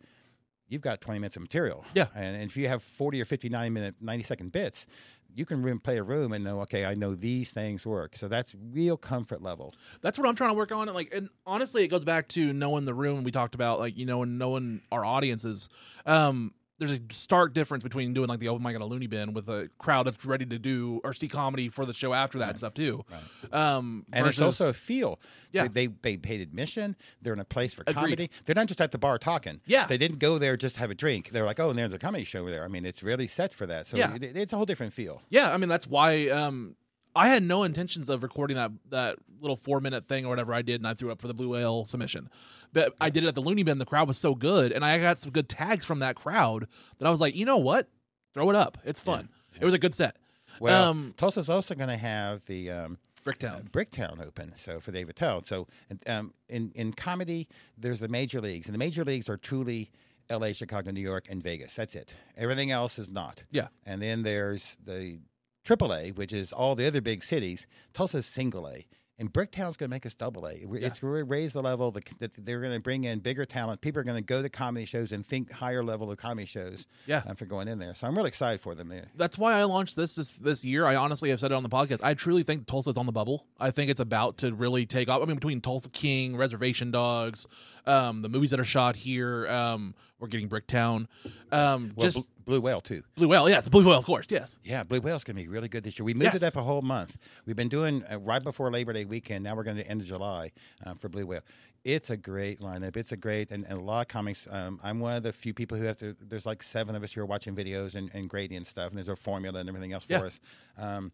[0.69, 1.85] you've got 20 minutes of material.
[1.95, 2.07] Yeah.
[2.15, 4.87] And, if you have 40 or 59 minute, 90 second bits,
[5.35, 8.17] you can room, play a room and know, okay, I know these things work.
[8.17, 9.75] So that's real comfort level.
[10.01, 10.89] that's what I'm trying to work on.
[10.89, 13.97] And like, and honestly, it goes back to knowing the room we talked about, like
[13.97, 15.69] you know, and knowing our audiences.
[16.07, 19.33] Um, there's a stark difference between doing like the open mic at a loony bin
[19.33, 22.51] with a crowd that's ready to do or see comedy for the show after that
[22.51, 23.05] and stuff too.
[23.53, 25.21] Um, And it's versus- also a feel.
[25.53, 25.69] Yeah.
[25.69, 26.97] They, they, they paid admission.
[27.23, 27.95] They're in a place for Agreed.
[27.95, 28.31] comedy.
[28.45, 29.61] They're not just at the bar talking.
[29.67, 29.87] Yeah.
[29.87, 31.31] They didn't go there just to have a drink.
[31.33, 32.65] They're like, oh, and there's a comedy show there.
[32.65, 33.87] I mean, it's really set for that.
[33.87, 34.15] So Yeah.
[34.15, 35.23] it, it's a whole different feel.
[35.31, 35.53] yeah.
[35.53, 36.75] I mean, that's why um,
[37.17, 40.63] I had no intentions of recording that that little four minute thing or whatever I
[40.63, 42.29] did, and I threw up for the Blue Whale submission.
[42.73, 43.79] But I did it at the Looney Bin.
[43.79, 46.67] The crowd was so good, and I got some good tags from that crowd
[46.99, 47.89] that I was like, you know what,
[48.33, 48.79] throw it up.
[48.85, 49.29] It's fun.
[49.61, 50.17] It was a good set.
[50.61, 53.71] Well, Um, Tulsa's also going to have the um, Bricktown.
[53.71, 54.53] Bricktown open.
[54.57, 55.45] So for Dave Attell.
[55.45, 55.67] So
[56.07, 57.49] um, in in comedy,
[57.79, 59.91] there's the major leagues, and the major leagues are truly
[60.31, 61.75] L.A., Chicago, New York, and Vegas.
[61.75, 62.11] That's it.
[62.37, 63.45] Everything else is not.
[63.51, 63.69] Yeah.
[63.85, 65.19] And then there's the
[65.65, 67.67] AAA, which is all the other big cities.
[67.93, 68.87] Tulsa's single A.
[69.17, 70.65] And Bricktown's going to make us double A.
[70.67, 71.93] We're- It's going to raise the level.
[71.93, 73.81] The, that they're going to bring in bigger talent.
[73.81, 76.89] People are going to go to comedy shows and think higher level of comedy shows.
[77.07, 77.23] Yeah.
[77.25, 77.95] um, for going in there.
[77.95, 79.07] So I'm really excited for them there.
[79.15, 80.85] That's why I launched this this this year.
[80.85, 82.01] I honestly have said it on the podcast.
[82.03, 83.47] I truly think Tulsa's on the bubble.
[83.61, 85.23] I think it's about to really take off.
[85.23, 87.47] I mean, between Tulsa King, Reservation Dogs,
[87.87, 91.07] um, the movies that are shot here, um, we're getting Bricktown.
[91.53, 93.03] Um, Well, just Blue Whale too.
[93.17, 94.59] Blue Whale, yes, Blue Whale, of course, yes.
[94.65, 96.05] Yeah, Blue Whale's going to be really good this year.
[96.05, 96.37] We moved Yes.
[96.37, 97.19] it up a whole month.
[97.47, 99.45] We've been doing uh, right before Labor Day weekend.
[99.45, 100.53] Now we're going to end of July
[100.85, 101.41] uh, for Blue Whale.
[101.85, 102.97] It's a great lineup.
[102.97, 104.47] It's a great and, and a lot of comics.
[104.51, 106.17] Um, I'm one of the few people who have to.
[106.21, 108.97] There's like seven of us who are watching videos and, and grading and stuff, and
[108.97, 110.21] there's a formula and everything else Yeah.
[110.21, 110.41] for us.
[110.79, 111.13] Um,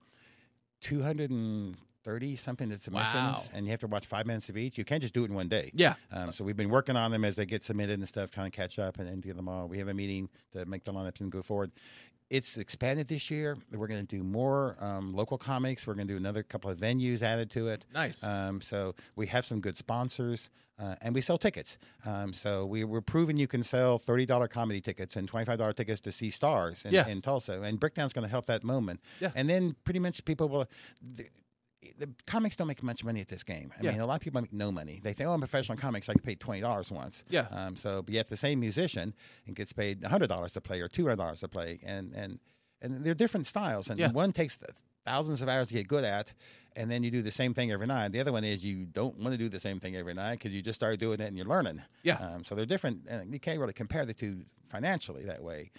[0.81, 3.43] Two hundred and thirty something submissions, Wow.
[3.53, 4.79] and you have to watch five minutes of each.
[4.79, 5.71] You can't just do it in one day.
[5.75, 5.95] Yeah.
[6.13, 8.57] Um, so we've been working on them as they get submitted and stuff, trying to
[8.57, 9.69] catch up and, and get them all.
[9.69, 11.71] We have a meeting to make the lineups and go forward.
[12.31, 13.59] It's expanded this year.
[13.73, 15.85] We're going to do more um, local comics.
[15.85, 17.85] We're going to do another couple of venues added to it.
[17.93, 18.23] Nice.
[18.23, 21.77] Um, so we have some good sponsors, uh, and we sell tickets.
[22.07, 25.59] Um, so we, we're proving you can sell thirty dollar comedy tickets and twenty five
[25.59, 27.09] dollar tickets to see stars in, Yeah.
[27.09, 27.63] in Tulsa.
[27.63, 29.01] And Bricktown's going to help that moment.
[29.19, 29.33] Yeah.
[29.35, 30.67] And then pretty much people will.
[31.99, 33.73] The comics don't make much money at this game.
[33.79, 33.93] I Yeah.
[33.93, 35.01] mean, a lot of people make no money.
[35.03, 36.09] They think, "Oh, I'm a professional comics.
[36.09, 37.47] I get paid twenty dollars once." Yeah.
[37.51, 39.15] Um, so, but yet the same musician
[39.47, 42.39] and gets paid hundred dollars to play or two hundred dollars to play, and and
[42.83, 43.89] and they're different styles.
[43.89, 44.11] And Yeah.
[44.13, 44.59] one takes
[45.07, 46.35] thousands of hours to get good at,
[46.77, 48.13] and then you do the same thing every night.
[48.13, 50.53] The other one is you don't want to do the same thing every night because
[50.53, 51.83] you just started doing it and you're learning.
[52.03, 52.17] Yeah.
[52.17, 55.71] Um, so they're different, and you can't really compare the two financially that way.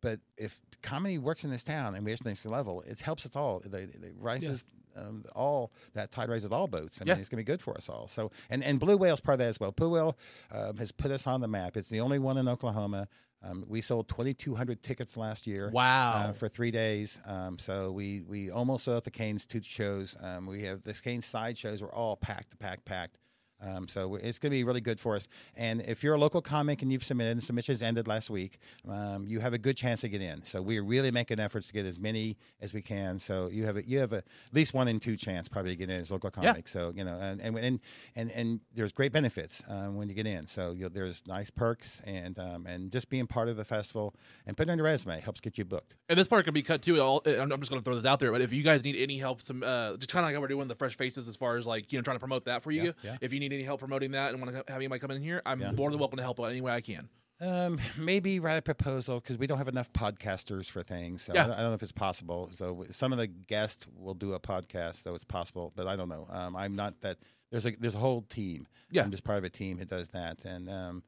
[0.00, 3.26] But if comedy works in this town and we reach the next level, it helps
[3.26, 3.60] us all.
[3.64, 4.64] It, it rises
[5.00, 7.00] um, all that tide raises all boats.
[7.00, 7.14] I Yeah.
[7.14, 8.06] mean, it's going to be good for us all.
[8.08, 9.72] So, and and Blue Whale's part of that as well.
[9.72, 10.16] Blue Whale
[10.52, 11.76] um, has put us on the map.
[11.76, 13.08] It's the only one in Oklahoma.
[13.42, 15.70] Um, we sold 2,200 tickets last year.
[15.72, 16.12] Wow.
[16.12, 17.18] Uh, for three days.
[17.24, 20.16] Um, so we we almost sold out the Cain's two shows.
[20.20, 23.16] Um, we have the Cain's side shows were all packed, packed, packed.
[23.62, 25.28] Um, so it's going to be really good for us.
[25.56, 29.24] And if you're a local comic and you've submitted, and submissions ended last week, um,
[29.26, 30.44] you have a good chance to get in.
[30.44, 33.18] So we're really making efforts to get as many as we can.
[33.18, 35.76] So you have a, you have a, at least one in two chance probably to
[35.76, 36.48] get in as local Yeah.
[36.52, 36.68] comic.
[36.68, 37.80] So you know, and and and
[38.16, 40.46] and, and there's great benefits um, when you get in.
[40.46, 44.14] So there's nice perks and um, and just being part of the festival
[44.46, 45.94] and putting on your resume helps get you booked.
[46.08, 47.00] And this part can be cut too.
[47.00, 49.18] All, I'm just going to throw this out there, but if you guys need any
[49.18, 51.66] help, some uh, just kind of like we're doing the fresh faces, as far as
[51.66, 52.82] like you know trying to promote that for you.
[52.84, 53.16] Yeah, yeah.
[53.20, 55.42] If you need any help promoting that and want to have anybody come in here,
[55.46, 55.72] I'm Yeah.
[55.72, 57.08] more than welcome to help out any way I can.
[57.42, 61.22] Um, maybe write a proposal because we don't have enough podcasters for things.
[61.22, 61.44] So Yeah.
[61.44, 62.50] I, don't, I don't know if it's possible.
[62.54, 66.08] So some of the guests will do a podcast, so it's possible, but I don't
[66.10, 66.26] know.
[66.30, 67.16] Um, I'm not that.
[67.50, 68.68] There's a there's a whole team.
[68.90, 69.02] Yeah.
[69.02, 71.02] I'm just part of a team that does that, and um,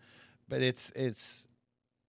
[0.48, 1.46] but it's it's.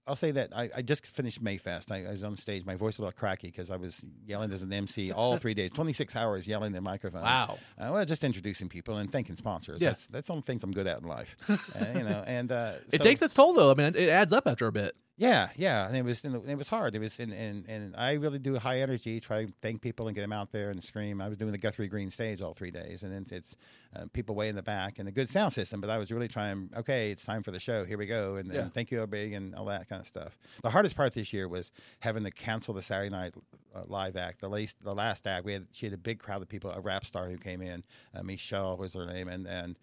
[0.06, 1.92] I'll say that I, I just finished Mayfest.
[1.92, 2.66] I, I was on stage.
[2.66, 5.54] My voice was a little cracky because I was yelling as an MC all three
[5.54, 7.22] days, 26 hours yelling in the microphone.
[7.22, 7.58] Wow.
[7.78, 9.80] Uh, well, just introducing people and thanking sponsors.
[9.82, 9.90] Yeah.
[9.90, 11.38] That's that's the things I'm good at in life.
[11.50, 11.56] uh,
[11.96, 13.72] you know, and uh, It so- takes its toll though.
[13.72, 14.96] I mean, it adds up after a bit.
[15.16, 16.96] Yeah, yeah, and it was and it was hard.
[16.96, 20.16] It was and and, and I really do high energy, try to thank people and
[20.16, 21.22] get them out there and scream.
[21.22, 23.56] I was doing the Guthrie Green stage all three days, and then it's
[23.96, 25.82] uh, people way in the back and a good sound system.
[25.82, 26.72] But I was really trying.
[26.76, 27.86] Okay, it's time for the show.
[27.86, 28.62] Here we go, and, Yeah.
[28.62, 30.36] and thank you, Obey, and all that kind of stuff.
[30.64, 33.36] The hardest part this year was having to cancel the Saturday night
[33.76, 34.42] uh, live act.
[34.42, 36.82] The last the last act, we had she had a big crowd of people, a
[36.82, 37.84] rap star who came in.
[38.16, 39.78] Uh, Michelle was her name, and and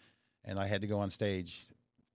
[0.44, 1.66] and I had to go on stage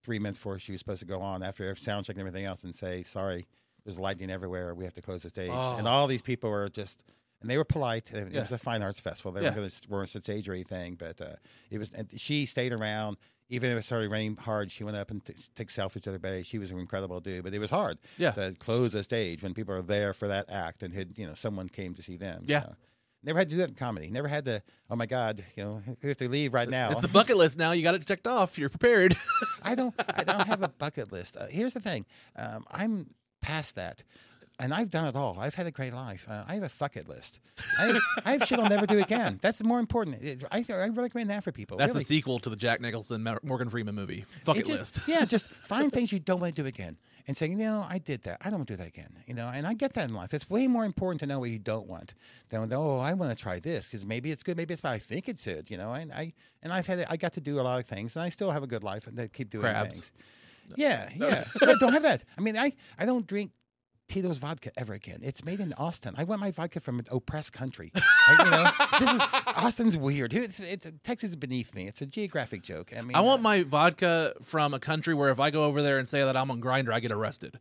[0.05, 2.63] three minutes before she was supposed to go on after sound check and everything else
[2.63, 3.45] and say, sorry,
[3.83, 4.73] there's lightning everywhere.
[4.75, 5.49] We have to close the stage.
[5.51, 5.75] Oh.
[5.77, 7.03] And all these people were just,
[7.41, 8.11] and they were polite.
[8.13, 8.41] It Yeah.
[8.41, 9.31] was a fine arts festival.
[9.31, 9.47] They Yeah.
[9.49, 11.35] weren't going to weren't stage or anything, but uh,
[11.69, 11.91] it was.
[11.93, 13.17] And she stayed around.
[13.47, 16.41] Even if it started raining hard, she went up and t- took selfies with everybody.
[16.41, 18.31] She was an incredible dude, but it was hard Yeah.
[18.31, 21.35] to close a stage when people are there for that act and had you know
[21.35, 22.43] someone came to see them.
[22.47, 22.61] Yeah.
[22.63, 22.75] So,
[23.25, 24.09] never had to do that in comedy.
[24.09, 24.61] Never had to.
[24.89, 26.91] Oh my God, you know, we have to leave right now.
[26.91, 27.71] It's the bucket list now.
[27.71, 28.57] You got it checked off.
[28.57, 29.17] You're prepared.
[29.61, 29.93] I don't.
[30.15, 31.35] I don't have a bucket list.
[31.37, 32.05] Uh, here's the thing.
[32.35, 33.09] Um, I'm
[33.41, 34.03] past that,
[34.59, 35.37] and I've done it all.
[35.39, 36.25] I've had a great life.
[36.29, 37.39] Uh, I have a fuck it list.
[37.79, 39.39] I have, I have shit I'll never do again.
[39.41, 40.21] That's more important.
[40.23, 41.77] It, I, I recommend that for people.
[41.77, 42.03] That's really.
[42.03, 44.25] the sequel to the Jack Nicholson Morgan Freeman movie.
[44.43, 45.07] Fuck it, It just, list.
[45.07, 47.97] yeah, just find things you don't want to do again, and saying, you know, I
[47.97, 48.37] did that.
[48.41, 49.17] I don't want to do that again.
[49.27, 50.33] You know, and I get that in life.
[50.33, 52.13] It's way more important to know what you don't want
[52.49, 54.93] than oh, I want to try this because maybe it's good, maybe it's bad.
[54.93, 55.69] I think it's good.
[55.69, 58.15] You know, and I and I've had I got to do a lot of things,
[58.15, 59.95] and I still have a good life and I keep doing Crabs.
[59.95, 60.11] things.
[60.75, 61.45] Yeah, yeah.
[61.59, 62.23] but I don't have that.
[62.37, 63.51] I mean, I I don't drink.
[64.07, 65.19] Tito's vodka ever again.
[65.23, 66.13] It's made in Austin.
[66.17, 67.91] I want my vodka from an oppressed country.
[67.95, 70.33] I, you know, this is Austin's weird.
[70.33, 71.87] It's, it's Texas is beneath me.
[71.87, 72.93] It's a geographic joke.
[72.95, 75.81] I mean, I want uh, my vodka from a country where if I go over
[75.81, 77.59] there and say that I'm on Grindr, I get arrested.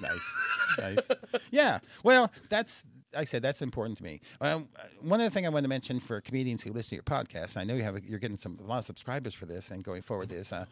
[0.00, 0.32] nice,
[0.78, 1.08] nice.
[1.50, 1.78] Yeah.
[2.02, 2.84] Well, that's
[3.16, 4.20] I said that's important to me.
[4.40, 4.68] Um,
[5.00, 7.64] one other thing I want to mention for comedians who listen to your podcast, I
[7.64, 10.02] know you have a, you're getting some a lot of subscribers for this, and going
[10.02, 10.64] forward is uh,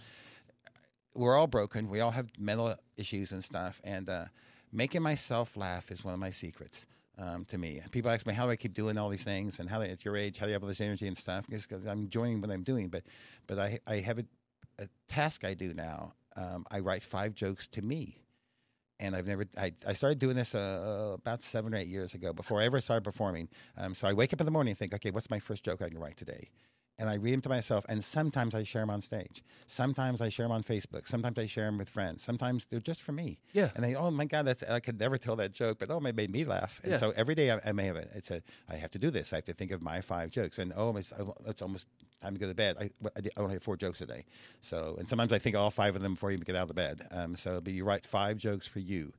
[1.14, 1.88] we're all broken.
[1.88, 4.24] We all have mental issues and stuff, and uh,
[4.72, 6.87] making myself laugh is one of my secrets.
[7.18, 9.68] Um, to me, people ask me how do I keep doing all these things, and
[9.68, 11.46] how do, at your age, how do you have all this energy and stuff?
[11.46, 13.02] Because I'm enjoying what I'm doing, but
[13.46, 14.24] but I I have a,
[14.78, 16.14] a task I do now.
[16.37, 18.22] Um, I write five jokes to me
[19.02, 19.44] and I've never.
[19.58, 22.80] I, I started doing this uh, about seven or eight years ago before I ever
[22.80, 23.48] started performing.
[23.76, 25.82] Um, so I wake up in the morning and think, okay, what's my first joke
[25.82, 26.50] I can write today?
[26.98, 29.42] And I read them to myself, and sometimes I share them on stage.
[29.66, 31.09] Sometimes I share them on Facebook.
[31.09, 32.22] Sometimes I share them with friends.
[32.22, 33.38] Sometimes they're just for me.
[33.52, 33.70] Yeah.
[33.74, 36.14] And they, oh my God, that's I could never tell that joke, but oh, it
[36.14, 36.81] made me laugh.
[36.85, 36.98] And Yeah.
[36.98, 38.11] so every day I, I may have it.
[38.14, 39.33] It's a I have to do this.
[39.33, 41.12] I have to think of my five jokes, and oh, it's,
[41.46, 41.87] it's almost
[42.22, 42.76] time to go to bed.
[42.78, 44.24] I, I only have four jokes a day.
[44.61, 46.76] So and sometimes I think all five of them before you even get out of
[46.76, 47.09] bed.
[47.11, 49.12] Um, so but you write five jokes for you.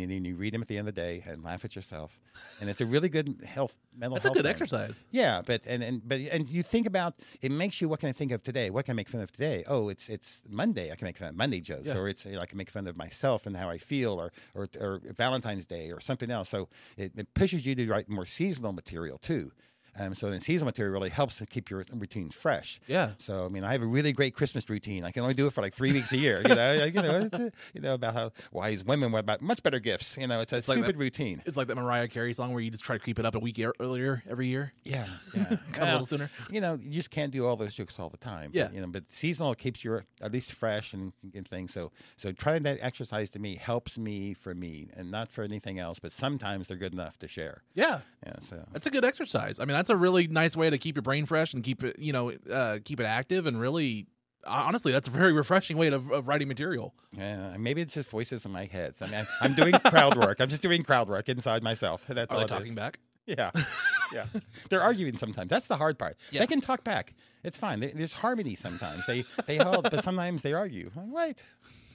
[0.00, 2.18] And then you read them at the end of the day and laugh at yourself,
[2.60, 4.14] and it's a really good health mental.
[4.14, 4.50] That's a good thing.
[4.50, 5.04] exercise.
[5.10, 8.12] Yeah, but and, and but and you think about it makes you what can I
[8.12, 8.70] think of today?
[8.70, 9.64] What can I make fun of today?
[9.66, 10.90] Oh, it's it's Monday.
[10.90, 11.98] I can make fun of Monday jokes, Yeah.
[11.98, 14.32] or it's you know, I can make fun of myself and how I feel, or
[14.54, 16.48] or, or Valentine's Day or something else.
[16.48, 19.52] So it, it pushes you to write more seasonal material too.
[19.98, 22.80] Um, so then seasonal material really helps to keep your routine fresh.
[22.86, 23.10] Yeah.
[23.18, 25.04] So I mean, I have a really great Christmas routine.
[25.04, 26.40] I can only do it for like three weeks a year.
[26.48, 29.62] You know, you know, it's, uh, you know about how wise women, what about much
[29.62, 30.16] better gifts.
[30.16, 31.42] You know, it's a like stupid that- routine.
[31.44, 33.38] It's like that Mariah Carey song where you just try to creep it up a
[33.38, 34.72] week ear- earlier every year.
[34.84, 35.56] Yeah, yeah.
[35.72, 36.30] Come a little sooner.
[36.50, 38.50] You know, you just can't do all those jokes all the time.
[38.54, 38.64] Yeah.
[38.64, 41.72] But, you know, but seasonal keeps you at least fresh and, and things.
[41.72, 45.78] So, so trying that exercise to me helps me for me and not for anything
[45.78, 45.98] else.
[45.98, 47.62] But sometimes they're good enough to share.
[47.74, 48.00] Yeah.
[48.26, 48.34] Yeah.
[48.40, 49.58] So That's a good exercise.
[49.60, 51.98] I mean, that's a really nice way to keep your brain fresh and keep it,
[51.98, 54.06] you know, uh, keep it active and really,
[54.46, 56.94] honestly, that's a very refreshing way of, of writing material.
[57.12, 58.96] yeah, maybe it's just voices in my head.
[58.96, 60.40] So, I mean, I, I'm doing crowd work.
[60.40, 62.04] I'm just doing crowd work inside myself.
[62.08, 62.58] That's Are all they it is.
[62.58, 62.98] talking back?
[63.26, 63.50] Yeah,
[64.12, 64.26] yeah.
[64.68, 65.48] They're arguing sometimes.
[65.50, 66.16] That's the hard part.
[66.30, 66.40] Yeah.
[66.40, 67.14] They can talk back.
[67.44, 67.80] It's fine.
[67.80, 69.06] There- There's harmony sometimes.
[69.06, 70.90] They they hold, but sometimes they argue.
[70.96, 71.42] I'm like,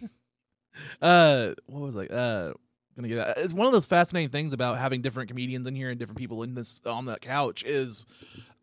[0.02, 0.10] right.
[1.02, 2.06] Uh, what was I?
[2.06, 2.54] Uh,
[2.98, 3.38] gonna get.
[3.38, 6.44] It's one of those fascinating things about having different comedians in here and different people
[6.44, 8.06] in this on the couch is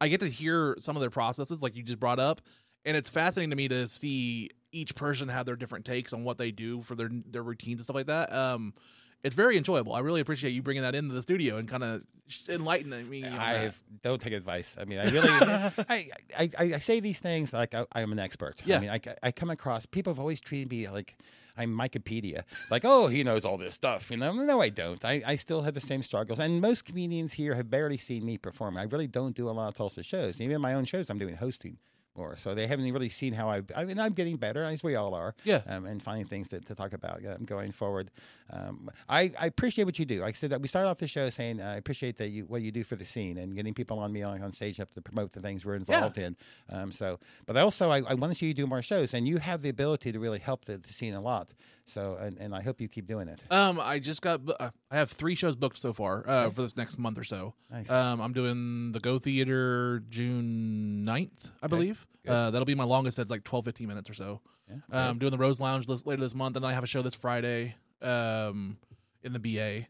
[0.01, 2.41] I get to hear some of their processes, like you just brought up,
[2.85, 6.37] and it's fascinating to me to see each person have their different takes on what
[6.37, 8.33] they do for their their routines and stuff like that.
[8.33, 8.75] Um,
[9.25, 9.95] it's very enjoyable.
[9.95, 12.03] I really appreciate you bringing that into the studio and kind of
[12.49, 13.25] enlightening me.
[13.25, 14.77] I don't take advice.
[14.79, 15.29] I mean, I really,
[15.89, 18.63] I, I, I, say these things like I, I'm an expert.
[18.67, 18.77] Yeah.
[18.77, 21.17] I mean, I, I come across people have always treated me like
[21.57, 22.43] I'm Wikipedia.
[22.71, 24.11] Like, oh, he knows all this stuff.
[24.11, 25.03] You know, no, I don't.
[25.05, 26.39] I, I still have the same struggles.
[26.39, 28.77] And most comedians here have barely seen me perform.
[28.77, 30.39] I really don't do a lot of Tulsa shows.
[30.39, 31.79] Even my own shows, I'm doing hosting
[32.17, 32.37] more.
[32.37, 33.63] So they haven't really seen how I.
[33.75, 35.35] I mean, I'm getting better, as we all are.
[35.45, 35.63] Yeah.
[35.67, 38.11] Um, and finding things to, to talk about yeah, going forward.
[38.51, 40.21] Um, I, I appreciate what you do.
[40.21, 42.45] Like I said, that we started off the show saying uh, I appreciate that you
[42.45, 44.93] what you do for the scene and getting people on me on, on stage up
[44.95, 46.37] to promote the things we're involved in.
[46.71, 49.39] Um, so, but also I, I want to see you do more shows, and you
[49.39, 51.51] have the ability to really help the, the scene a lot.
[51.87, 53.41] So, and, and I hope you keep doing it.
[53.51, 54.41] Um, I just got.
[54.59, 57.55] Uh, I have three shows booked so far uh, for this next month or so.
[57.71, 57.91] Nice.
[57.91, 62.07] Um, I'm doing the Go Theater June 9th, I believe.
[62.25, 62.33] Good.
[62.33, 63.19] Uh, that'll be my longest.
[63.19, 64.41] That's like 12, 15 minutes or so.
[64.69, 64.77] Yeah.
[64.91, 66.87] Uh, I'm doing the Rose Lounge this, later this month, and then I have a
[66.87, 68.79] show this Friday um,
[69.23, 69.87] in the BA.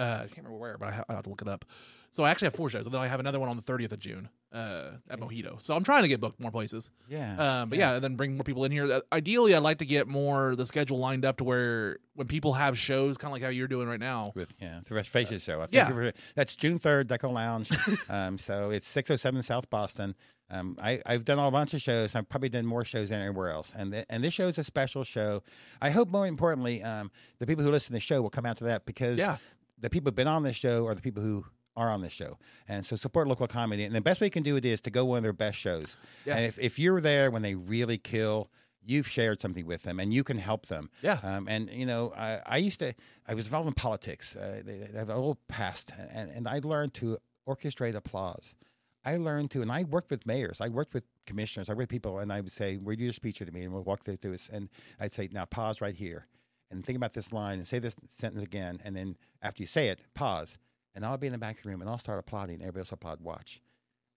[0.00, 1.64] Uh, I can't remember where, but I, ha- I have to look it up.
[2.12, 3.92] So I actually have four shows, and then I have another one on the 30th
[3.92, 5.60] of June uh, at Mojito.
[5.62, 6.90] So I'm trying to get booked more places.
[7.08, 7.62] yeah.
[7.62, 7.94] Um, but yeah.
[7.94, 8.92] and then bring more people in here.
[8.92, 12.52] Uh, Ideally, I'd like to get more the schedule lined up to where when people
[12.52, 14.32] have shows, kind of like how you're doing right now.
[14.34, 15.62] with yeah the Fresh Faces show.
[15.62, 16.10] I think yeah.
[16.34, 17.70] that's June third, Deco Lounge.
[18.10, 20.14] um, so it's six oh seven South Boston.
[20.50, 22.14] Um, I, I've done a bunch of shows.
[22.14, 24.64] I've probably done more shows than anywhere else, and th- and this show is a
[24.64, 25.42] special show.
[25.80, 28.58] I hope more importantly, um, the people who listen to the show will come out
[28.58, 29.38] to that because Yeah.
[29.80, 32.38] the people who've been on this show are the people who are on this show,
[32.68, 33.84] and so support local comedy.
[33.84, 35.58] And the best way you can do it is to go one of their best
[35.58, 35.96] shows.
[36.24, 36.36] Yeah.
[36.36, 38.50] And if if you're there when they really kill.
[38.84, 40.90] You've shared something with them, and you can help them.
[41.02, 41.20] Yeah.
[41.22, 42.94] Um, and you know, I, I used to,
[43.28, 44.34] I was involved in politics.
[44.34, 48.56] Uh, they, they have a little past, and, and I learned to orchestrate applause.
[49.04, 50.60] I learned to, and I worked with mayors.
[50.60, 51.68] I worked with commissioners.
[51.70, 53.84] I worked with people, and I would say, "Read your speech to me," and we'll
[53.84, 54.48] walk through this.
[54.52, 56.26] And I'd say, "Now pause right here,
[56.68, 59.90] and think about this line, and say this sentence again, and then after you say
[59.90, 60.58] it, pause."
[60.94, 62.56] And I'll be in the back of the room, and I'll start applauding.
[62.60, 63.20] Everybody else applaud.
[63.20, 63.60] Watch,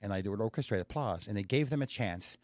[0.01, 2.38] and I do an orchestrate applause, and it gave them a chance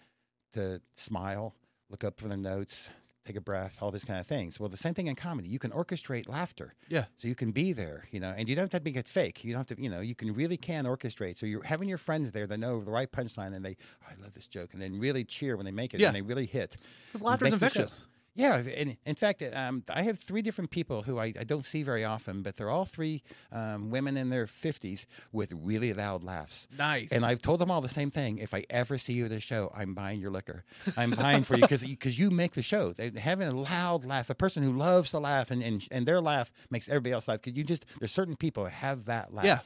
[0.54, 1.56] to smile,
[1.90, 2.90] look up from their notes,
[3.26, 4.60] take a breath, all these kind of things.
[4.60, 5.48] Well, the same thing in comedy.
[5.48, 6.74] You can orchestrate laughter.
[6.90, 7.06] Yeah.
[7.18, 9.44] So you can be there, you know, and you don't have to make it fake.
[9.44, 11.38] You don't have to, you know, you can really can orchestrate.
[11.38, 14.22] So you're having your friends there that know the right punchline and they, oh, I
[14.22, 16.08] love this joke, and then really cheer when they make it Yeah.
[16.08, 16.78] and they really hit.
[17.12, 18.06] Because laughter is infectious.
[18.34, 21.84] Yeah, and in fact, um, I have three different people who I, I don't see
[21.84, 26.66] very often, but they're all three um, women in their fifties with really loud laughs.
[26.78, 27.12] Nice.
[27.12, 28.38] And I've told them all the same thing.
[28.38, 30.64] If I ever see you at a show, I'm buying your liquor.
[30.96, 32.94] I'm buying for you because because you make the show.
[32.94, 36.22] They, having a loud laugh, a person who loves to laugh, and, and and their
[36.22, 37.42] laugh makes everybody else laugh.
[37.42, 39.46] Because you just there's certain people who have that laugh.
[39.46, 39.60] Yeah.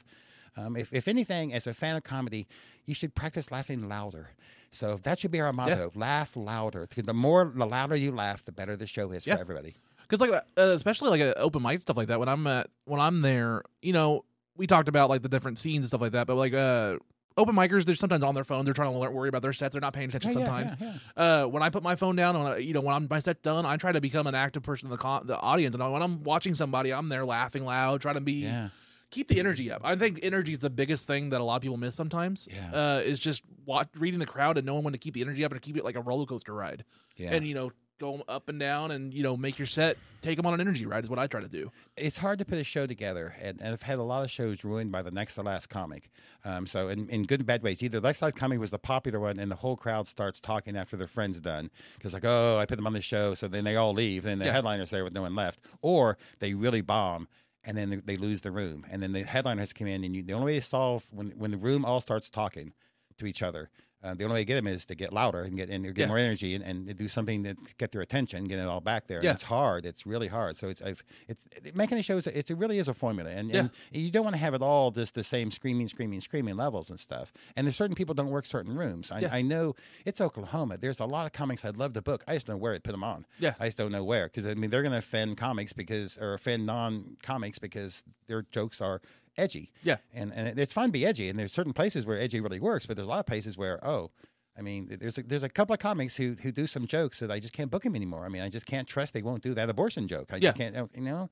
[0.58, 2.48] Um, if, if anything, as a fan of comedy,
[2.86, 4.30] you should practice laughing louder.
[4.76, 6.86] So that should be our motto: laugh louder.
[6.88, 9.36] Because the more, the louder you laugh, the better the show is Yeah.
[9.36, 9.76] for everybody.
[10.08, 13.02] because like uh, especially like a open mic stuff like that when i'm at when
[13.02, 14.24] i'm there you know
[14.56, 16.96] we talked about like the different scenes and stuff like that but like uh
[17.38, 19.82] open micers they're sometimes on their phone they're trying to worry about their sets they're
[19.82, 22.54] not paying attention Yeah, yeah, sometimes yeah, uh when i put my phone down on
[22.56, 24.86] a, you know when i'm my set done i try to become an active person
[24.88, 28.16] in the con- the audience and when i'm watching somebody i'm there laughing loud trying
[28.16, 28.70] to be Yeah.
[29.16, 31.62] Keep the energy up i think energy is the biggest thing that a lot of
[31.62, 32.72] people miss sometimes Yeah.
[32.98, 35.52] uh is just wat reading the crowd and knowing when to keep the energy up
[35.54, 36.84] and keep it like a roller coaster ride
[37.16, 37.34] Yeah.
[37.34, 40.46] and you know go up and down and you know make your set take them
[40.46, 42.64] on an energy ride is what i try to do it's hard to put a
[42.66, 45.44] show together, and, and I've had a lot of shows ruined by the next to
[45.44, 46.10] last comic.
[46.44, 48.70] Um, so, in, in good and bad ways, either the next to last comic was
[48.70, 52.26] the popular one, and the whole crowd starts talking after their friend's done, because like,
[52.26, 54.52] oh, I put them on the show, so then they all leave, and the Yeah.
[54.52, 57.30] headliner's there with no one left, or they really bomb.
[57.66, 60.34] And then they- lose the room, and then the headliners come in, and you, the
[60.34, 62.74] only way to solve when when the room all starts talking
[63.18, 63.70] to each other,
[64.06, 65.98] uh, the only way to get them is to get louder and get and get
[65.98, 66.08] Yeah.
[66.08, 69.18] more energy and, and do something that get their attention, get it all back there.
[69.18, 69.32] And Yeah.
[69.34, 69.86] it's hard.
[69.86, 70.58] It's really hard.
[70.58, 72.18] So it's I've, it's making a show.
[72.18, 73.60] is- It's, it really is a formula, and, Yeah.
[73.60, 76.90] and you don't want to have it all just the same screaming, screaming, screaming levels
[76.90, 77.34] and stuff.
[77.56, 79.12] And there's certain people don't work certain rooms.
[79.12, 79.30] I, Yeah.
[79.32, 80.78] I know it's Oklahoma.
[80.78, 82.24] There's a lot of comics I'd love to book.
[82.28, 83.26] I just don't know where to put them on.
[83.40, 83.56] Yeah.
[83.60, 86.34] I just don't know where because I mean they're going to offend comics because or
[86.34, 89.02] offend non-comics because their jokes are
[89.38, 89.72] edgy.
[89.84, 89.98] Yeah.
[90.14, 92.86] and and it's fine to be edgy, and there's certain places where edgy really works,
[92.86, 94.12] but there's a lot of places where oh.
[94.58, 97.30] I mean, there's a, there's a couple of comics who who do some jokes that
[97.30, 98.24] I just can't book them anymore.
[98.26, 100.30] I mean, I just can't trust they won't do that abortion joke.
[100.32, 100.42] I Yeah.
[100.52, 101.30] just can't, you know.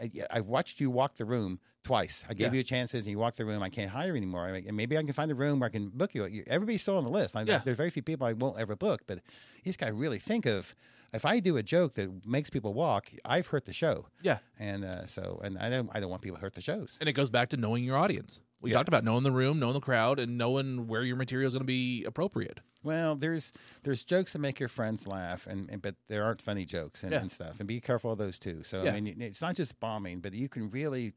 [0.00, 2.24] I, I've watched you walk the room twice.
[2.28, 2.58] I gave Yeah.
[2.58, 3.62] you chances, and you walked the room.
[3.62, 4.46] I can't hire anymore.
[4.46, 6.26] I mean, and maybe I can find a room where I can book you.
[6.26, 7.36] You- Everybody's still on the list.
[7.36, 7.58] I, Yeah.
[7.64, 9.18] There's very few people I won't ever book, but
[9.62, 10.74] you just got to really think of
[11.12, 14.06] if I do a joke that makes people walk, I've hurt the show.
[14.22, 14.38] Yeah.
[14.58, 16.96] And uh, so, and I don't, I don't want people to hurt the shows.
[17.00, 18.40] And it goes back to knowing your audience.
[18.60, 18.76] We Yeah.
[18.76, 21.62] talked about knowing the room, knowing the crowd, and knowing where your material is going
[21.62, 22.60] to be appropriate.
[22.82, 26.64] Well, there's there's jokes that make your friends laugh, and, and but there aren't funny
[26.64, 27.20] jokes and, Yeah.
[27.20, 27.58] and stuff.
[27.58, 28.62] And be careful of those too.
[28.64, 28.92] So Yeah.
[28.92, 31.12] I mean, it's not just bombing, but you can really.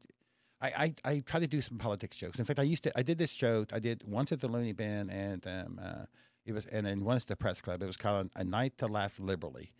[0.60, 2.38] I, I, I try to do some politics jokes.
[2.38, 3.66] In fact, I used to I did this show.
[3.72, 6.04] I did once at the Loony Bin, and um, uh,
[6.46, 7.82] it was and then once at the Press Club.
[7.82, 9.72] It was called a night to laugh liberally.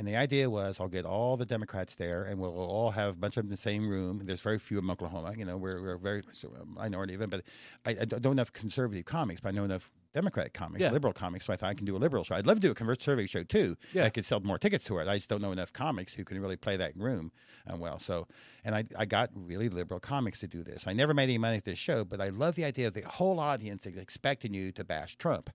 [0.00, 3.12] And the idea was, I'll get all the Democrats there, and we'll all have a
[3.18, 4.22] bunch of them in the same room.
[4.24, 5.34] There's very few in Oklahoma.
[5.36, 7.28] You know, we're, we're a very so, a minority of them.
[7.28, 7.42] But
[7.84, 10.90] I, I don't know enough conservative comics, but I know enough Democratic comics, Yeah.
[10.90, 11.44] liberal comics.
[11.44, 12.34] So I thought I can do a liberal show.
[12.34, 13.76] I'd love to do a conservative show too.
[13.92, 14.06] Yeah.
[14.06, 15.06] I could sell more tickets to it.
[15.06, 17.30] I just don't know enough comics who can really play that room
[17.70, 17.98] uh, well.
[17.98, 18.26] So,
[18.64, 20.86] and I, I got really liberal comics to do this.
[20.86, 23.02] I never made any money at this show, but I love the idea of the
[23.02, 25.50] whole audience expecting you to bash Trump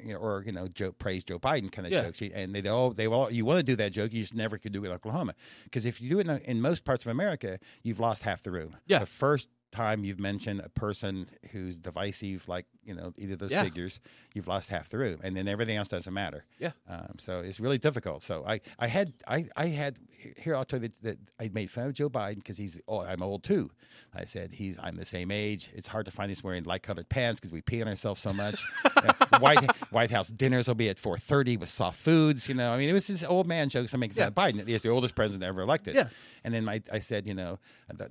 [0.00, 2.02] you know, or you know, Joe, praise Joe Biden kind of Yeah.
[2.02, 4.58] jokes, and they all they all you want to do that joke, you just never
[4.58, 7.10] could do it in Oklahoma because if you do it in, in most parts of
[7.10, 8.76] America, you've lost half the room.
[8.86, 8.98] Yeah.
[9.00, 13.50] the first time you've mentioned a person who's divisive, like you know either of those
[13.50, 13.64] Yeah.
[13.64, 14.00] figures,
[14.34, 16.44] you've lost half the room, and then everything else doesn't matter.
[16.58, 16.72] Yeah.
[16.88, 18.22] um, so it's really difficult.
[18.22, 19.98] So I I had I I had
[20.38, 23.22] here I'll tell you that I made fun of Joe Biden because he's oh I'm
[23.22, 23.70] old too.
[24.14, 25.70] I said he's I'm the same age.
[25.74, 28.32] It's hard to find us wearing light colored pants because we pee on ourselves so
[28.32, 28.62] much.
[28.96, 32.48] Uh, White White House dinners will be at 4:30 with soft foods.
[32.48, 33.92] You know, I mean, it was this old man jokes.
[33.92, 34.28] I'm making fun Yeah.
[34.28, 34.66] of Biden.
[34.66, 35.94] He's the oldest president ever elected.
[35.94, 36.08] Yeah.
[36.42, 37.58] And then my, I said, you know,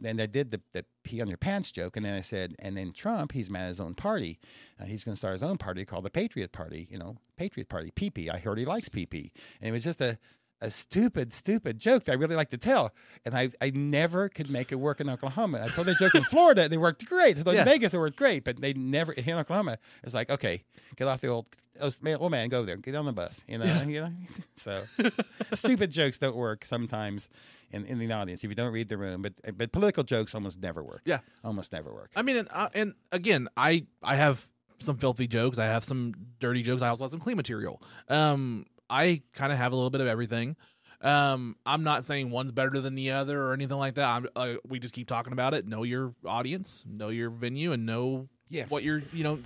[0.03, 1.97] and I did the, the pee on your pants joke.
[1.97, 4.39] And then I said, and then Trump, he's mad at his own party.
[4.79, 6.87] Uh, he's going to start his own party called the Patriot Party.
[6.89, 8.29] You know, Patriot Party, PP.
[8.33, 9.31] I heard he likes PP.
[9.61, 10.17] And it was just a
[10.61, 12.93] a stupid, stupid joke that I really like to tell.
[13.25, 15.59] And I, I never could make it work in Oklahoma.
[15.61, 17.37] I told that joke in Florida, and it worked great.
[17.37, 17.63] I told Yeah.
[17.63, 20.63] in Vegas, it worked great, but they never, here in Oklahoma, it's like, okay,
[20.95, 21.47] get off the old,
[21.81, 23.65] old man, go there, get on the bus, you know?
[23.85, 24.11] You know?
[24.55, 24.83] So
[25.53, 27.29] stupid jokes don't work sometimes
[27.71, 30.57] in, in the audience if you don't read the room, but but political jokes almost
[30.61, 31.01] never work.
[31.03, 31.19] Yeah.
[31.43, 32.11] Almost never work.
[32.15, 34.47] I mean, and, uh, and again, I I have
[34.79, 35.57] some filthy jokes.
[35.59, 36.81] I have some dirty jokes.
[36.81, 37.81] I also have some clean material.
[38.09, 40.55] Um, I kind of have a little bit of everything.
[41.01, 44.09] Um, I'm not saying one's better than the other or anything like that.
[44.09, 45.67] I'm, uh, we just keep talking about it.
[45.67, 48.65] Know your audience, know your venue, and know Yeah.
[48.69, 49.39] what you're you know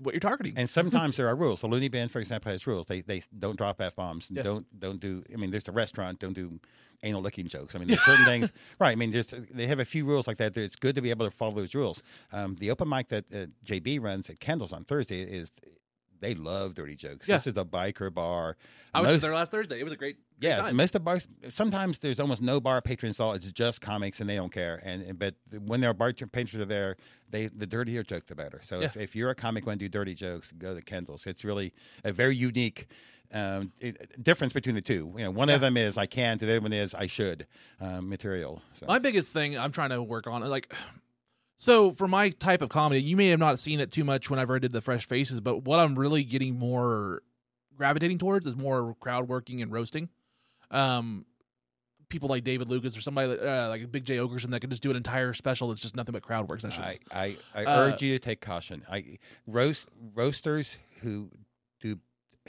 [0.00, 0.54] what you're targeting.
[0.56, 1.60] And sometimes there are rules.
[1.60, 2.86] The Loony Bin, for example, has rules.
[2.86, 4.28] They they don't drop f bombs.
[4.30, 4.42] Yeah.
[4.42, 5.24] Don't don't do.
[5.32, 6.18] I mean, there's a restaurant.
[6.20, 6.60] Don't do
[7.02, 7.74] anal licking jokes.
[7.74, 8.52] I mean, there's certain things.
[8.78, 8.92] Right.
[8.92, 10.56] I mean, there's they have a few rules like that.
[10.56, 12.02] It's good to be able to follow those rules.
[12.32, 15.50] Um, the open mic that uh, JB runs at Kendall's on Thursday is
[16.22, 17.28] they love dirty jokes.
[17.28, 17.36] Yeah.
[17.36, 18.56] This is a biker bar.
[18.94, 19.80] I was there last Thursday.
[19.80, 20.76] It was a great, great yeah, time.
[20.76, 21.26] most of the bars.
[21.50, 23.32] Sometimes there's almost no bar patrons at all.
[23.34, 24.80] It's just comics, and they don't care.
[24.84, 25.34] And and- but
[25.66, 26.96] when their bar patrons are there,
[27.28, 28.60] they the dirtier joke, the better.
[28.62, 31.26] So if, if you're a comic want to do dirty jokes, go to Kendall's.
[31.26, 32.86] It's really a very unique.
[33.34, 35.12] Um, it- difference between the two.
[35.16, 37.46] You know, one of them is I can, the other one is I should
[37.80, 38.60] um, material.
[38.72, 38.84] So.
[38.86, 40.70] My biggest thing I'm trying to work on, like,
[41.62, 44.56] so for my type of comedy, you may have not seen it too much whenever
[44.56, 47.22] I did the Fresh Faces, but what I'm really getting more
[47.76, 50.08] gravitating towards is more crowd working and roasting.
[50.72, 51.24] Um,
[52.08, 54.90] people like David Lucas or somebody uh, like Big Jay Oakerson that can just do
[54.90, 57.00] an entire special that's just nothing but crowd work I, sessions.
[57.12, 58.82] I, I Uh, urge you to take caution.
[58.90, 59.86] I roast
[60.16, 61.30] roasters who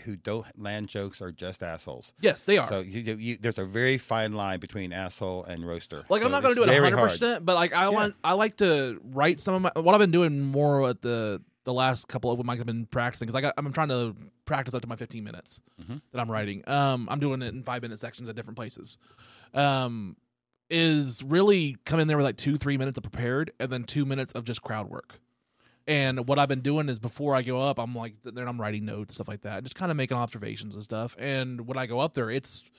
[0.02, 2.14] who don't land jokes are just assholes.
[2.20, 2.68] yes, they are.
[2.68, 6.04] So you, you, you, there's a very fine line between asshole and roaster.
[6.10, 8.58] Like So I'm not gonna do it 100, percent but like I want I like
[8.58, 12.30] to write some of my what I've been doing more at the the last couple
[12.32, 14.16] of weeks I've been practicing because I got I'm trying to
[14.46, 16.02] practice up to my 15 minutes Mhm.
[16.12, 16.68] that I'm writing.
[16.68, 18.98] Um, I'm doing it in five minute sections at different places.
[19.54, 20.18] Um,
[20.70, 24.06] is really come in there with like two three minutes of prepared and then two
[24.06, 25.20] minutes of just crowd work.
[25.88, 28.86] And what I've been doing is before I go up, I'm like then I'm writing
[28.86, 31.16] notes and stuff like that, just kind of making observations and stuff.
[31.20, 32.72] And when I go up there, it's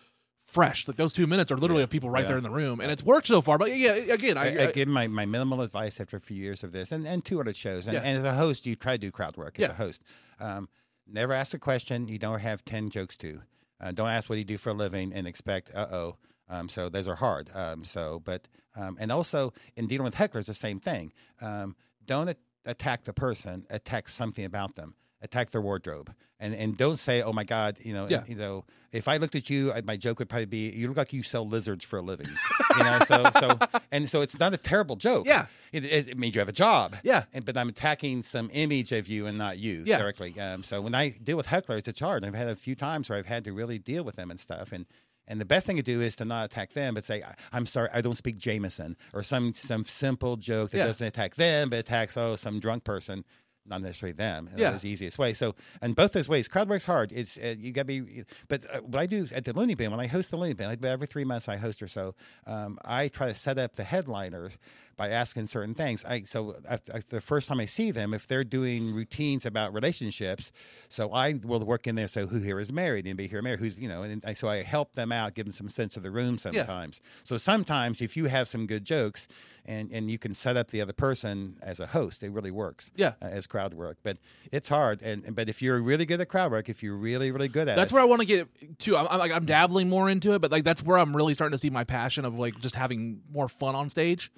[0.46, 0.86] fresh.
[0.88, 1.84] Like those two minutes are literally Yeah.
[1.84, 2.28] of people right Yeah.
[2.28, 3.58] there in the room, and it's worked so far.
[3.58, 6.62] But yeah, again, I, I, I give my, my minimal advice after a few years
[6.64, 7.86] of this and, and two other shows.
[7.86, 8.00] And, Yeah.
[8.04, 9.70] and as a host, you try to do crowd work as Yeah.
[9.70, 10.02] a host.
[10.40, 10.68] Um,
[11.06, 13.40] never ask a question you don't have 10 jokes to.
[13.80, 16.16] Uh, don't ask what you do for a living and expect, uh oh.
[16.48, 17.48] Um, so those are hard.
[17.54, 18.46] Um, so, but,
[18.76, 21.12] um, and also in dealing with hecklers, the same thing.
[21.40, 21.74] Um,
[22.04, 22.28] don't
[22.66, 24.94] attack the person, attack something about them.
[25.22, 28.06] Attack their wardrobe, and and don't say, "Oh my God," you know.
[28.06, 28.24] Yeah.
[28.26, 30.98] You know, if I looked at you, I- my joke would probably be, "You look
[30.98, 32.28] like you sell lizards for a living,"
[32.76, 32.98] you know.
[33.06, 33.58] So, so,
[33.90, 35.26] and so, it's not a terrible joke.
[35.26, 35.46] Yeah.
[35.72, 36.96] it, it, it means you have a job.
[37.02, 37.24] Yeah.
[37.32, 39.96] and, but I'm attacking some image of you and not you Yeah.
[39.96, 40.38] directly.
[40.38, 42.22] Um, so when I deal with hecklers, it's hard.
[42.22, 44.72] I've had a few times where I've had to really deal with them and stuff,
[44.72, 44.84] and.
[45.26, 47.66] And the best thing to do is to not attack them, but say, "I- "I'm
[47.66, 50.86] sorry, I don't speak Jameson," or some some simple joke that Yeah.
[50.86, 53.24] doesn't attack them, but attacks oh some drunk person,
[53.66, 54.50] not necessarily them.
[54.54, 54.72] Yeah.
[54.72, 55.32] That's the easiest way.
[55.32, 57.10] So, in both those ways, crowd work's hard.
[57.12, 58.24] It's uh, you got to be.
[58.48, 60.66] But uh, what I do at the Loony Bin, when I host the Loony Bin,
[60.68, 62.14] like every three months I host or so,
[62.46, 64.50] um, I try to set up the headliner
[64.96, 66.04] by asking certain things.
[66.04, 69.74] I so after, after the first time I see them, if they're doing routines about
[69.74, 70.52] relationships,
[70.88, 72.08] so I will work in there.
[72.08, 73.06] So who here is married?
[73.06, 73.60] Anybody here married?
[73.60, 74.02] Who's you know?
[74.02, 77.00] And I, so I help them out, give them some sense of the room sometimes.
[77.24, 79.28] So sometimes if you have some good jokes.
[79.66, 82.22] And, and you can set up the other person as a host.
[82.22, 83.12] It really works Yeah.
[83.22, 83.96] uh, as crowd work.
[84.02, 84.18] But
[84.52, 85.00] it's hard.
[85.00, 87.74] And but if you're really good at crowd work, if you're really really good at
[87.74, 88.46] that's it, where I want to get
[88.80, 88.98] to.
[88.98, 91.54] I'm, I'm like I'm dabbling more into it, but like that's where I'm really starting
[91.54, 94.30] to see my passion of like just having more fun on stage,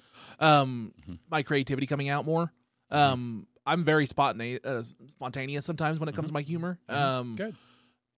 [0.47, 1.13] um, Mm-hmm.
[1.29, 2.51] my creativity coming out more.
[2.91, 6.79] Um, I'm very spontane- uh, spontaneous sometimes when it comes to my humor.
[6.89, 7.35] Um, Mm-hmm.
[7.35, 7.55] good.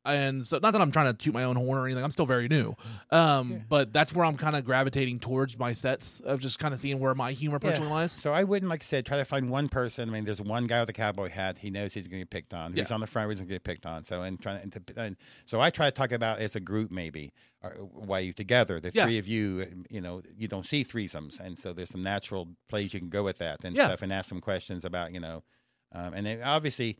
[0.09, 2.03] And so not that I'm trying to toot my own horn or anything.
[2.03, 2.75] I'm still very new,
[3.11, 6.79] um, but that's where I'm kind of gravitating towards my sets of just kind of
[6.79, 7.69] seeing where my humor Yeah.
[7.69, 8.11] personally lies.
[8.13, 10.09] So I wouldn't, like I said, try to find one person.
[10.09, 11.57] I mean, there's one guy with a cowboy hat.
[11.59, 12.73] He knows he's going to get picked on.
[12.73, 12.93] He's Yeah.
[12.95, 13.29] on the front.
[13.29, 14.03] He's going to get picked on.
[14.05, 17.31] So and trying to, and so I try to talk about as a group maybe,
[17.91, 19.05] why you together, the Yeah.
[19.05, 19.85] three of you.
[19.89, 23.23] You know, you don't see threesomes, and so there's some natural plays you can go
[23.23, 23.85] with that and Yeah.
[23.85, 25.43] stuff, and ask some questions about you know.
[25.91, 26.97] Um, and then obviously,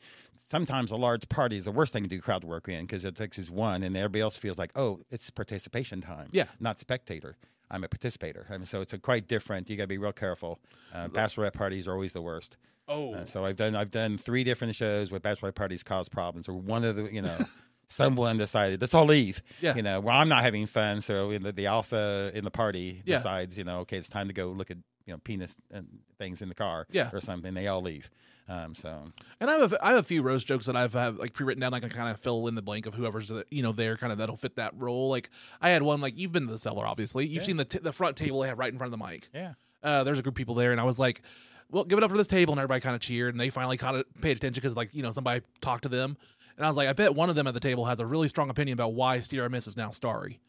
[0.50, 3.16] sometimes a large party is the worst thing to do crowd work in because it
[3.16, 6.46] takes is one, and everybody else feels like, oh, it's participation time, Yeah.
[6.60, 7.38] not spectator.
[7.72, 9.70] I'm a participator, I mean, so it's a quite different.
[9.70, 10.60] You got to be real careful.
[10.92, 12.58] Uh, bachelorette parties are always the worst.
[12.88, 16.50] Oh, Uh, so I've done I've done three different shows where bachelorette parties cause problems,
[16.50, 17.38] or one of the you know.
[17.92, 19.42] Someone decided let's all leave.
[19.62, 19.76] Yeah.
[19.76, 23.02] You know, well, I'm not having fun, so in the, the alpha in the party
[23.04, 23.18] Yeah.
[23.18, 24.78] decides, you know, okay, it's time to go look at
[25.08, 25.88] you know penis and
[26.20, 27.10] things in the car, Yeah.
[27.14, 27.54] or something.
[27.56, 28.10] They all leave.
[28.50, 29.04] Um, so
[29.40, 31.62] And I have a, I have a few roast jokes that I've have like pre-written
[31.62, 31.74] down.
[31.74, 34.12] I can kind of fill in the blank of whoever's uh, you know there, kind
[34.12, 35.10] of that'll fit that role.
[35.10, 35.30] Like
[35.62, 37.28] I had one like you've been to the cellar, obviously.
[37.28, 37.48] You've Yeah.
[37.48, 39.30] seen the t- the front table they have right in front of the mic.
[39.34, 41.22] yeah, Uh, there's a group of people there, and I was like,
[41.70, 43.78] "Well, give it up for this table," and everybody kind of cheered, and they finally
[43.78, 46.18] kind of paid attention because like you know somebody talked to them,
[46.58, 48.28] and I was like, I bet one of them at the table has a really
[48.30, 49.22] strong opinion about why
[49.52, 50.40] Miss is now starry.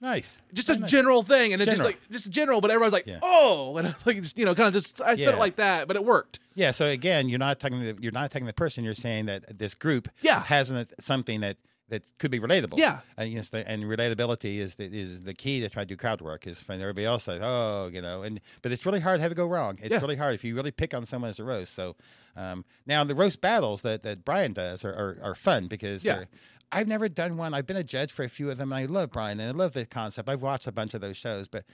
[0.00, 0.40] Nice.
[0.52, 0.90] Just a Nice.
[0.90, 1.88] general thing, and it's just General.
[1.94, 3.18] like just general, but everyone's like, Yeah.
[3.22, 5.30] "Oh," and it's like just you know kind of just I said Yeah.
[5.30, 6.38] it like that, but it worked.
[6.54, 6.70] Yeah.
[6.72, 7.80] So again, you're not talking.
[7.80, 8.84] The, you're not attacking the person.
[8.84, 10.42] You're saying that this group Yeah.
[10.44, 11.56] has an, something that
[11.88, 12.78] that could be relatable.
[12.78, 13.00] Yeah.
[13.16, 16.20] And, you know, and relatability is the, is the key to try to do crowd
[16.20, 16.46] work.
[16.46, 19.32] Is when everybody else says, "Oh, you know," and but it's really hard to have
[19.32, 19.76] it go wrong.
[19.82, 20.00] It's Yeah.
[20.00, 21.74] really hard if you really pick on someone as a roast.
[21.74, 21.96] So
[22.36, 26.14] um, now the roast battles that that Brian does are are, are fun because Yeah.
[26.14, 26.28] they're.
[26.72, 27.52] I've never done one.
[27.54, 29.52] I've been a judge for a few of them, and I love Brian and I
[29.52, 30.28] love the concept.
[30.28, 31.64] I've watched a bunch of those shows, but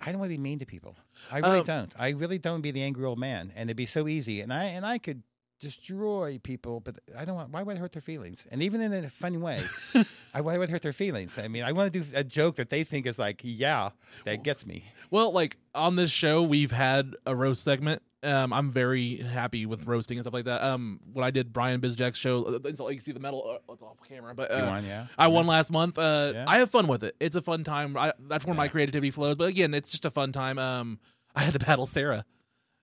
[0.00, 0.96] I don't want to be mean to people.
[1.30, 1.92] I really Um, don't.
[1.98, 4.40] I really don't be the angry old man, and it'd be so easy.
[4.40, 5.22] And I and I could
[5.60, 7.50] destroy people, but I don't want.
[7.50, 8.46] Why would I hurt their feelings?
[8.50, 9.62] And even in a funny way,
[10.34, 11.38] I why would I hurt their feelings?
[11.38, 13.90] I mean, I want to do a joke that they think is like, yeah,
[14.24, 14.84] that gets me.
[15.10, 18.02] Well, like on this show, we've had a roast segment.
[18.24, 20.62] Um, I'm very happy with roasting and stuff like that.
[20.62, 23.58] Um, when I did Brian Bizjack's show, uh, it's all- you can see the metal.
[23.68, 25.06] Uh, it's off camera, but uh, won, yeah.
[25.18, 25.98] I won last month.
[25.98, 26.44] Uh, Yeah.
[26.46, 27.16] I have fun with it.
[27.18, 27.96] It's a fun time.
[27.96, 29.36] I, that's where my creativity flows.
[29.36, 30.58] But again, it's just a fun time.
[30.58, 31.00] Um,
[31.34, 32.24] I had to battle Sarah.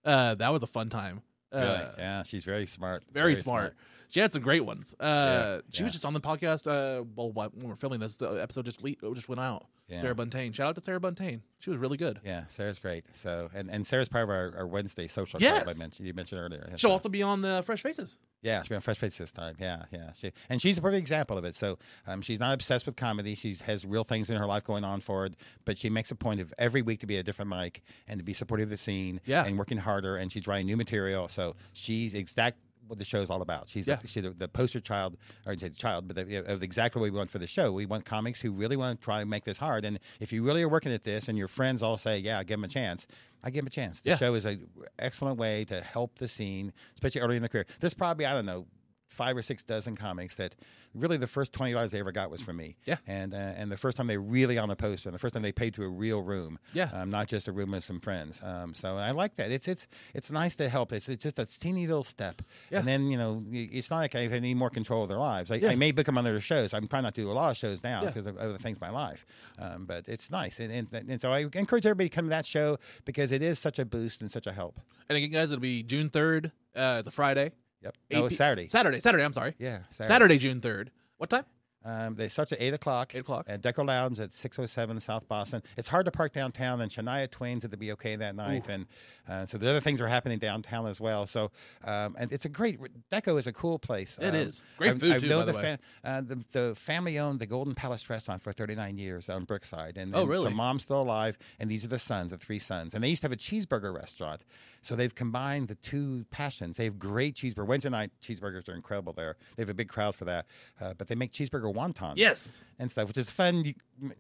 [0.04, 1.22] Uh, that was a fun time.
[1.52, 3.04] Uh, yeah, she's very smart.
[3.12, 3.76] very, smart.
[4.10, 4.94] She had some great ones.
[5.00, 6.68] Uh, she was just on the podcast.
[6.68, 9.68] Uh, well, when we're filming this, the episode just le- just went out.
[9.90, 10.02] Yeah.
[10.02, 10.54] Sarah Buntain.
[10.54, 11.42] Shout out to Sarah Buntain.
[11.60, 12.20] She was really good.
[12.24, 13.04] Yeah, Sarah's great.
[13.14, 15.64] So, and, and Sarah's part of our, our Wednesday social Yes.
[15.64, 16.08] club I mentioned.
[16.08, 16.66] You mentioned earlier.
[16.72, 18.18] She'll So- also be on the Fresh Faces.
[18.42, 19.56] Yeah, she'll be on Fresh Faces this time.
[19.60, 20.14] Yeah, yeah.
[20.14, 21.56] She, and she's a perfect example of it.
[21.58, 21.78] So
[22.08, 23.36] um, she's not obsessed with comedy.
[23.36, 25.34] She has real things in her life going on for it,
[25.66, 28.24] but she makes a point of every week to be a different mic and to
[28.24, 29.44] be supportive of the scene Yeah.
[29.46, 30.16] and working harder.
[30.16, 31.28] And she's writing new material.
[31.28, 32.60] So she's exact
[32.90, 33.70] what the show's all about.
[33.70, 33.96] She's, Yeah.
[33.98, 35.16] the, she's the, the poster child,
[35.46, 37.72] or the child, but the, of exactly what we want for the show.
[37.72, 39.86] We want comics who really want to try and make this hard.
[39.86, 42.56] And if you really are working at this and your friends all say, yeah, give
[42.58, 43.08] them a chance,
[43.44, 44.02] I give them a chance.
[44.02, 44.16] The Yeah.
[44.18, 44.58] show is a
[44.98, 47.66] excellent way to help the scene, especially early in the career.
[47.80, 48.66] There's probably, I don't know,
[49.10, 50.56] five or six dozen comics that
[50.96, 52.76] really the first twenty dollars they ever got was from me.
[52.86, 52.98] Yeah.
[53.06, 55.44] and uh, and the first time they really on the poster, and the first time
[55.44, 56.58] they paid to a real room.
[56.74, 56.90] Yeah.
[56.94, 58.42] um, not just a room with some friends.
[58.44, 59.52] Um, so I like that.
[59.52, 60.94] It's it's it's nice to help.
[60.94, 62.42] It's it's just a teeny little step.
[62.72, 62.80] Yeah.
[62.80, 65.52] And then you know it's not like I any more control of their lives.
[65.52, 65.70] I, Yeah.
[65.72, 66.74] I may book them on other shows.
[66.74, 68.08] I'm trying not to do a lot of shows now Yeah.
[68.08, 69.26] because of other things in my life.
[69.58, 72.46] Um, but it's nice, and, and and so I encourage everybody to come to that
[72.46, 74.80] show because it is such a boost and such a help.
[75.10, 76.52] And again, guys, it'll be June third.
[76.76, 77.52] Uh, it's a Friday.
[77.82, 77.96] Yep.
[78.12, 78.68] 8 No, it's p- oh, Saturday.
[78.68, 79.00] Saturday.
[79.00, 79.24] Saturday.
[79.24, 79.56] I'm sorry.
[79.60, 80.92] Yeah, Saturday, June third.
[81.18, 81.46] What time?
[81.90, 83.16] Um, they start at eight o'clock.
[83.16, 83.46] 8 o'clock.
[83.48, 85.64] at Deco Lounge at six oh seven South Boston.
[85.78, 88.86] It's hard to park downtown, and Shania Twain's at the BOK that night, and
[89.28, 91.26] uh, so the other things are happening downtown as well.
[91.28, 91.52] So,
[91.84, 92.80] um, and it's a great
[93.12, 94.18] Deco is a cool place.
[94.22, 94.64] It It is.
[94.78, 95.78] Great food, too, known by the way.
[96.04, 99.98] uh, the, the family owned the Golden Palace restaurant for thirty nine years on Brookside,
[99.98, 100.50] and, Oh, and really?
[100.50, 103.22] So mom's still alive, and these are the sons, the three sons, and they used
[103.22, 104.42] to have a cheeseburger restaurant.
[104.82, 106.78] So they've combined the two passions.
[106.78, 107.68] They have great cheeseburger.
[107.68, 109.36] Wednesday night cheeseburgers are incredible there.
[109.58, 110.46] They have a big crowd for that,
[110.80, 112.62] uh, but they make cheeseburger wontons Yes.
[112.78, 113.74] and stuff, which is fun you-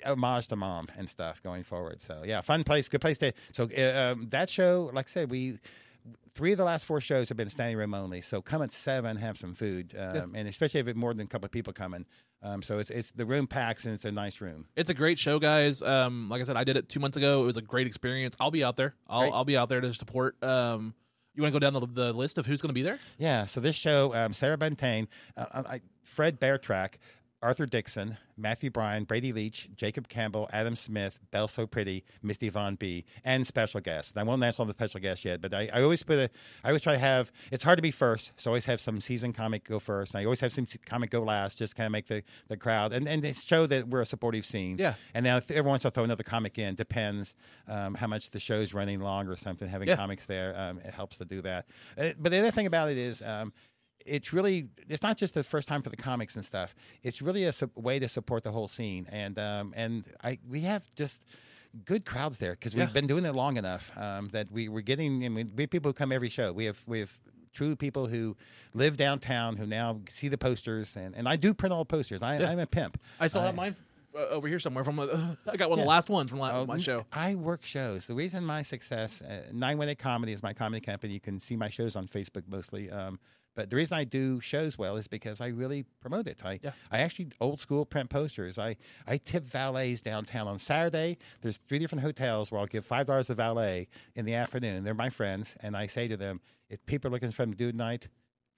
[0.05, 2.01] homage to mom and stuff going forward.
[2.01, 3.33] So yeah, fun place, good place to.
[3.51, 5.59] So uh, um, that show, like I said, we
[6.33, 8.21] three of the last four shows have been standing room only.
[8.21, 11.29] So come at seven, have some food, um, and especially if it's more than a
[11.29, 12.05] couple of people coming.
[12.41, 14.67] Um, so it's it's the room packs and it's a nice room.
[14.77, 15.81] It's a great show, guys.
[15.81, 17.43] Um, like I said, I did it two months ago.
[17.43, 18.35] It was a great experience.
[18.39, 18.95] I'll be out there.
[19.07, 19.33] I'll Great.
[19.33, 20.41] I'll be out there to support.
[20.41, 20.93] Um,
[21.35, 22.99] you want to go down the, the list of who's going to be there?
[23.17, 23.45] Yeah.
[23.45, 25.07] So this show, um, Sarah Buntain,
[25.37, 26.93] uh, I, Fred Beartrack,
[27.41, 32.75] Arthur Dixon, Matthew Bryan, Brady Leach, Jacob Campbell, Adam Smith, Belle So Pretty, Misty Von
[32.75, 34.11] B, and special guests.
[34.11, 36.29] And I won't mention all the special guests yet, but I, I always put a,
[36.63, 37.31] I always try to have.
[37.51, 40.13] It's hard to be first, so I always have some seasoned comic go first.
[40.13, 42.91] And I always have some comic go last, just kind of make the, the crowd
[42.91, 44.77] and and show that we're a supportive scene.
[44.77, 44.95] Yeah.
[45.13, 46.75] And now every once I'll throw another comic in.
[46.75, 47.35] Depends
[47.69, 49.67] um, how much the show's running long or something.
[49.67, 49.95] Having Yeah.
[49.95, 51.67] comics there, um, it helps to do that.
[51.97, 53.21] Uh, but the other thing about it is.
[53.21, 53.53] Um,
[54.05, 56.73] it's really it's not just the first time for the comics and stuff.
[57.03, 60.61] It's really a su- way to support the whole scene, and um, and I we
[60.61, 61.21] have just
[61.85, 62.93] good crowds there because we've Yeah.
[62.93, 65.23] been doing it long enough um, that we we're getting.
[65.25, 66.51] I mean, we have people who come every show.
[66.53, 67.13] We have we have
[67.53, 68.37] true people who
[68.73, 72.21] live downtown who now see the posters, and, and I do print all the posters.
[72.21, 72.49] I, Yeah.
[72.51, 72.99] I'm a pimp.
[73.19, 73.75] I still have mine
[74.15, 74.99] uh, over here somewhere from.
[74.99, 75.07] Uh,
[75.51, 77.05] I got one of the last ones from la- Oh, my show.
[77.11, 78.05] I work shows.
[78.07, 81.13] The reason my success, uh, Nine Comedy is my comedy company.
[81.13, 82.89] You can see my shows on Facebook mostly.
[82.91, 83.19] Um,
[83.59, 86.39] but the reason I do shows well is because I really promote it.
[86.45, 86.71] I, Yeah.
[86.89, 88.57] I actually old school print posters.
[88.57, 91.17] I, I tip valets downtown on Saturday.
[91.41, 94.85] There's three different hotels where I'll give five dollars a valet in the afternoon.
[94.85, 96.39] They're my friends, and I say to them,
[96.69, 98.07] if people are looking for them to do tonight,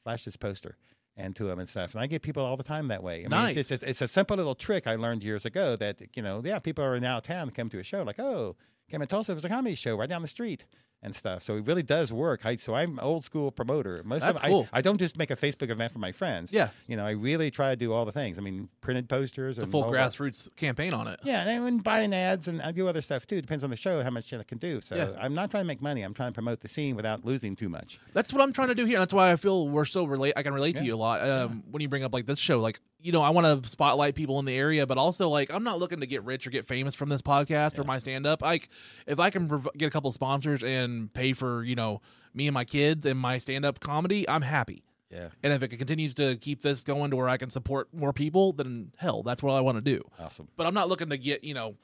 [0.03, 0.77] flash this poster.
[1.17, 3.15] And to them and stuff, and I get people all the time that way.
[3.15, 3.57] I mean, Nice.
[3.57, 6.57] it's, it's, it's a simple little trick I learned years ago that you know, yeah,
[6.59, 8.55] people are now town come to a show like, oh,
[8.89, 10.63] came in Tulsa, it was a comedy show right down the street
[11.03, 11.41] and stuff.
[11.41, 12.45] So it really does work.
[12.45, 14.01] I, so I'm old school promoter.
[14.03, 14.67] Most That's of I, cool.
[14.71, 16.53] I don't just make a Facebook event for my friends.
[16.53, 16.69] Yeah.
[16.87, 18.37] you know, I really try to do all the things.
[18.37, 19.91] I mean, printed posters, and full that.
[19.91, 21.19] grassroots campaign on it.
[21.23, 23.41] Yeah, and I would buying ads and I do other stuff too.
[23.41, 24.81] Depends on the show how much I can do.
[24.81, 25.09] So Yeah.
[25.19, 26.03] I'm not trying to make money.
[26.03, 27.99] I'm trying to promote the scene without losing too much.
[28.13, 28.99] That's what I'm trying to do here.
[28.99, 30.33] That's why I feel we're so relate.
[30.35, 31.27] I can relate to you a lot.
[31.27, 34.15] Um, when you bring up like this show, like you know, I want to spotlight
[34.15, 36.67] people in the area, but also like I'm not looking to get rich or get
[36.67, 38.41] famous from this podcast or my stand up.
[38.41, 38.69] Like
[39.07, 42.01] if I can prov- get a couple sponsors and pay for you know
[42.33, 44.83] me and my kids and my stand up comedy, I'm happy.
[45.11, 48.13] Yeah, And if it continues to keep this going to where I can support more
[48.13, 50.01] people, then hell, that's what I want to do.
[50.17, 50.47] awesome.
[50.55, 51.75] But I'm not looking to get you know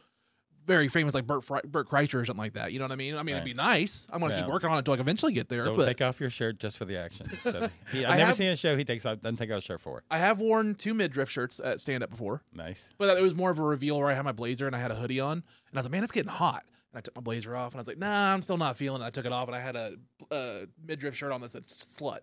[0.68, 2.72] very famous like Bert Fre- Bert Kreischer or something like that.
[2.74, 3.15] You know what I mean?
[3.15, 4.05] I mean, it'd be nice.
[4.11, 4.41] I'm gonna Yeah.
[4.41, 5.65] keep working on it until I eventually get there.
[5.65, 7.28] Don't but take off your shirt just for the action.
[7.43, 9.55] So he, I I've never have- seen a show he takes off doesn't take off
[9.55, 10.03] his shirt for.
[10.11, 12.89] I have worn two midriff shirts at stand up before, Nice.
[12.97, 14.91] but it was more of a reveal where I had my blazer and I had
[14.91, 15.43] a hoodie on, and
[15.74, 16.63] I was like, man, it's getting hot.
[16.91, 19.01] And I took my blazer off, and I was like, nah, I'm still not feeling
[19.01, 19.05] it.
[19.05, 19.93] I took it off, and I had a
[20.32, 22.20] uh, midriff shirt on that said slut.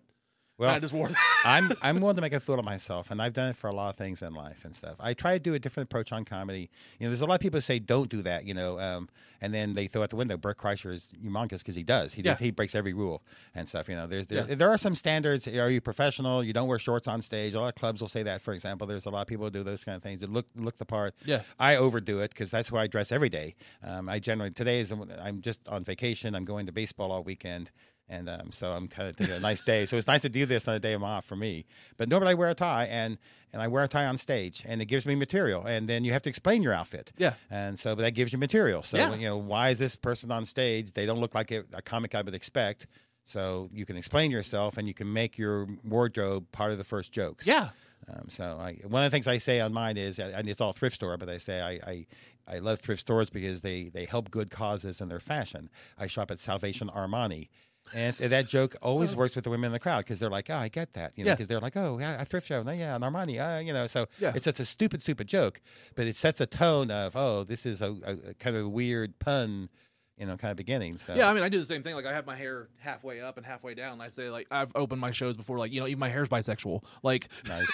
[0.57, 1.09] Well, I just wore.
[1.43, 3.75] I'm I'm willing to make a fool of myself, and I've done it for a
[3.75, 4.95] lot of things in life and stuff.
[5.01, 6.69] I try to do a different approach on comedy.
[6.97, 8.45] You know, there's a lot of people who say don't do that.
[8.45, 9.09] You know, um,
[9.41, 10.37] and then they throw out the window.
[10.37, 12.13] Bert Kreischer is humongous because he does.
[12.13, 12.39] He does.
[12.39, 13.21] He breaks every rule
[13.53, 13.89] and stuff.
[13.89, 14.55] You know, there's there, Yeah.
[14.55, 15.45] there are some standards.
[15.45, 16.41] Are you professional?
[16.41, 17.53] You don't wear shorts on stage.
[17.53, 18.41] A lot of clubs will say that.
[18.41, 20.45] For example, there's a lot of people who do those kind of things that look
[20.55, 21.15] look the part.
[21.25, 21.41] Yeah.
[21.59, 23.55] I overdo it because that's why I dress every day.
[23.83, 26.33] Um, I generally today is I'm just on vacation.
[26.33, 27.71] I'm going to baseball all weekend,
[28.09, 29.85] and um, so I'm kind of taking a nice day.
[29.85, 31.65] So it's nice to do this on a day I'm off for me.
[31.97, 33.17] But normally I wear a tie, and
[33.53, 35.65] and I wear a tie on stage, and it gives me material.
[35.65, 37.11] And then you have to explain your outfit.
[37.17, 37.33] Yeah.
[37.49, 38.83] And so but that gives you material.
[38.83, 39.13] So Yeah.
[39.15, 40.91] you know why is this person on stage?
[40.93, 42.87] They don't look like a, a comic I would expect.
[43.27, 47.11] So you can explain yourself, and you can make your wardrobe part of the first
[47.11, 47.47] jokes.
[47.47, 47.69] yeah,
[48.07, 50.73] Um, so I, one of the things I say on mine is, and it's all
[50.73, 52.05] thrift store, but I say I, I,
[52.47, 55.71] I love thrift stores because they, they help good causes in their fashion.
[55.97, 57.49] I shop at Salvation Armani.
[57.93, 60.55] And that joke always works with the women in the crowd because they're like, oh,
[60.55, 61.35] I get that, you know, Yeah.
[61.35, 63.85] because they're like, oh, yeah, a thrift show, no, yeah, an Armani, uh, you know,
[63.87, 64.31] so Yeah.
[64.35, 65.61] it's just a stupid, stupid joke,
[65.93, 69.19] but it sets a tone of, oh, this is a, a, a kind of weird
[69.19, 69.69] pun,
[70.17, 70.97] you know, kind of beginning.
[70.97, 71.29] So yeah.
[71.29, 71.93] I mean, I do the same thing.
[71.93, 73.93] Like I have my hair halfway up and halfway down.
[73.93, 75.57] And I say like I've opened my shows before.
[75.59, 76.83] Like you know, even my hair's bisexual.
[77.03, 77.67] Like nice,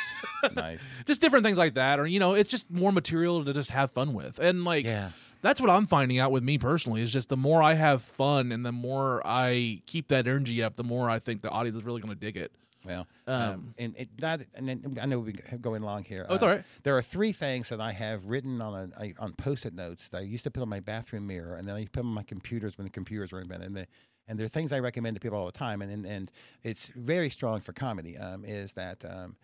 [0.56, 3.70] nice, just different things like that, or you know, it's just more material to just
[3.70, 4.40] have fun with.
[4.40, 5.12] And like yeah.
[5.42, 8.52] That's what I'm finding out with me personally is just the more I have fun
[8.52, 11.84] and the more I keep that energy up, the more I think the audience is
[11.84, 12.52] really going to dig it.
[12.84, 16.26] Well, Um, um, and it, that, and then I know we're going along here.
[16.28, 16.64] Oh, it's Uh, all right.
[16.82, 20.22] There are three things that I have written on a, on post-it notes that I
[20.22, 22.86] used to put on my bathroom mirror, and then I put on my computers when
[22.86, 23.68] the computers were invented.
[23.68, 23.88] And, the,
[24.28, 26.32] and they're things I recommend to people all the time, and and, and
[26.64, 28.18] it's very strong for comedy.
[28.18, 29.36] Um, is that um,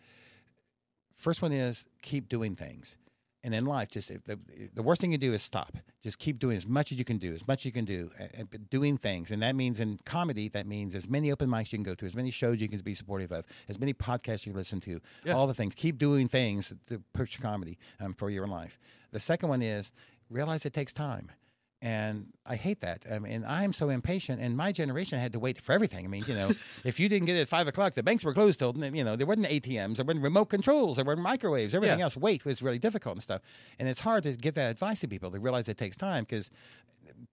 [1.14, 2.98] first one is keep doing things.
[3.48, 4.38] And in life, just the,
[4.74, 5.78] the worst thing you do is stop.
[6.04, 8.12] Just keep doing as much as you can do, as much as you can do,
[8.20, 9.32] and, and doing things.
[9.32, 12.06] And that means in comedy, that means as many open mics you can go to,
[12.06, 15.32] as many shows you can be supportive of, as many podcasts you listen to, Yeah.
[15.32, 15.76] all the things.
[15.76, 18.78] Keep doing things to push comedy um, for your life.
[19.12, 19.94] The second one is
[20.30, 21.32] realize it takes time.
[21.80, 23.06] And I hate that.
[23.12, 26.06] I mean, I'm so impatient, and my generation had to wait for everything.
[26.06, 26.50] I mean, you know,
[26.84, 29.16] if you didn't get it at five o'clock, the banks were closed till you know
[29.16, 32.06] there wasn't ATMs, there weren't remote controls, there weren't microwaves, everything Yeah.
[32.06, 32.18] else.
[32.18, 33.42] Wait was really difficult and stuff.
[33.78, 35.30] And it's hard to give that advice to people.
[35.30, 36.50] They realize it takes time because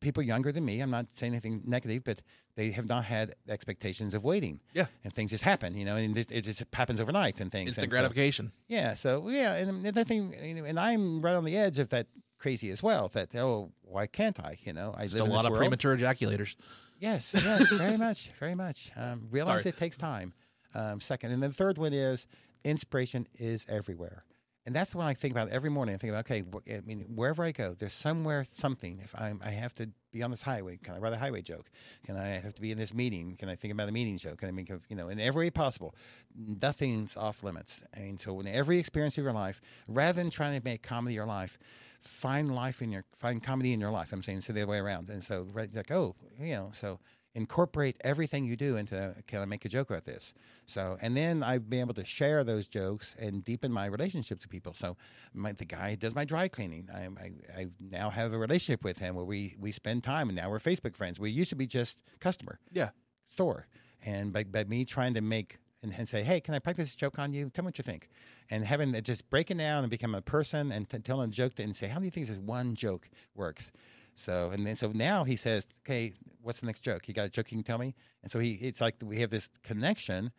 [0.01, 2.21] people younger than me, I'm not saying anything negative, but
[2.55, 4.61] they have not had expectations of waiting.
[4.75, 4.87] Yeah.
[5.05, 7.69] and things just happen, you know, and it, it just happens overnight and things.
[7.69, 8.53] Instant and so- gratification.
[8.69, 8.93] yeah.
[8.95, 12.07] So yeah, and another thing, and I'm right on the edge of that
[12.45, 13.09] crazy as well.
[13.09, 14.59] That oh, why can't I?
[14.67, 15.61] You know, I Just live a lot of world.
[15.63, 16.57] premature ejaculators.
[17.01, 18.93] Yes, yes, very much, very much.
[18.97, 19.71] Um, realize Sorry.
[19.71, 20.35] it takes time.
[20.75, 22.27] Um, second, and then the third one is
[22.63, 24.25] inspiration is everywhere,
[24.67, 25.95] and that's when I think about every morning.
[25.95, 29.01] I think about okay, wh- I mean, wherever I go, there's somewhere something.
[29.03, 31.71] If I'm, I have to be on this highway, can I write a highway joke?
[32.07, 33.37] Can I have to be in this meeting?
[33.39, 34.39] Can I think about a meeting joke?
[34.39, 35.95] Can I make, a, you know, in every way possible?
[36.37, 37.83] Nothing's off limits.
[37.95, 41.27] And so in every experience of your life, rather than trying to make comedy your
[41.27, 41.59] life,
[42.05, 44.13] find life in your find comedy in your life.
[44.13, 45.11] I'm saying so the other way around.
[45.11, 47.01] And so right, like oh, you know, so
[47.37, 50.35] incorporate everything you do into can I make a joke about this?
[50.67, 54.51] So and then I've been able to share those jokes and deepen my relationships with
[54.51, 54.73] people.
[54.75, 54.97] So
[55.33, 56.89] my, the guy does my dry cleaning.
[56.95, 60.37] I, I I now have a relationship with him where we we spend time and
[60.37, 61.19] now we're Facebook friends.
[61.19, 62.91] We used to be just customer Yeah.
[63.29, 63.67] store.
[64.07, 66.97] And by, by me trying to make and, and say, hey, can I practice this
[66.97, 67.49] joke on you?
[67.55, 68.09] Tell me what you think.
[68.51, 71.53] And having it just breaking down and become a person and t- telling a joke
[71.59, 73.71] and say, how do you think this one joke works?
[74.17, 76.13] So and then so now he says, okay,
[76.43, 77.07] what's the next joke?
[77.07, 77.95] You got a joke you can tell me?
[78.23, 80.33] And so he it's like we have this connection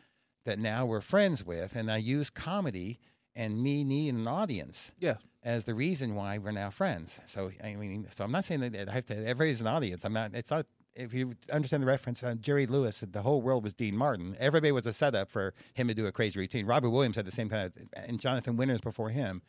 [0.45, 2.99] that now we're friends with, and I use comedy
[3.35, 5.15] and me needing an audience Yeah.
[5.43, 7.19] as the reason why we're now friends.
[7.25, 9.15] So I mean, so I'm not saying that I have to.
[9.17, 10.05] Everybody's an audience.
[10.05, 10.31] I'm not.
[10.33, 10.65] It's not.
[10.95, 14.35] If you understand the reference, uh, Jerry Lewis said the whole world was Dean Martin.
[14.39, 16.65] Everybody was a setup for him to do a crazy routine.
[16.65, 19.41] Robin Williams had the same kind of, and Jonathan Winters before him.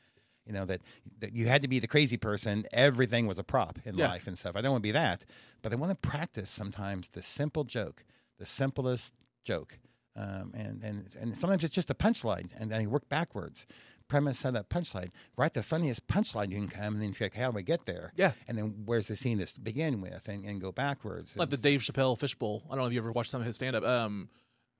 [0.44, 0.80] You know that,
[1.20, 2.66] that you had to be the crazy person.
[2.72, 4.08] Everything was a prop in Yeah.
[4.08, 4.54] life and stuff.
[4.56, 5.24] I don't want to be that,
[5.62, 8.04] but I want to practice sometimes the simple joke,
[8.38, 9.12] the simplest
[9.44, 9.78] joke,
[10.14, 13.66] um, and and and sometimes it's just a punchline, and then you work backwards.
[14.08, 15.10] Premise, setup, punchline.
[15.36, 18.12] Write the funniest punchline you can come, and then think, how do we get there?
[18.16, 18.32] Yeah.
[18.46, 21.36] And then where's the scene to begin with, and, and go backwards.
[21.36, 22.62] Like the Dave Chappelle fishbowl.
[22.66, 23.84] I don't know if you ever watched some of his stand up.
[23.84, 24.28] Um,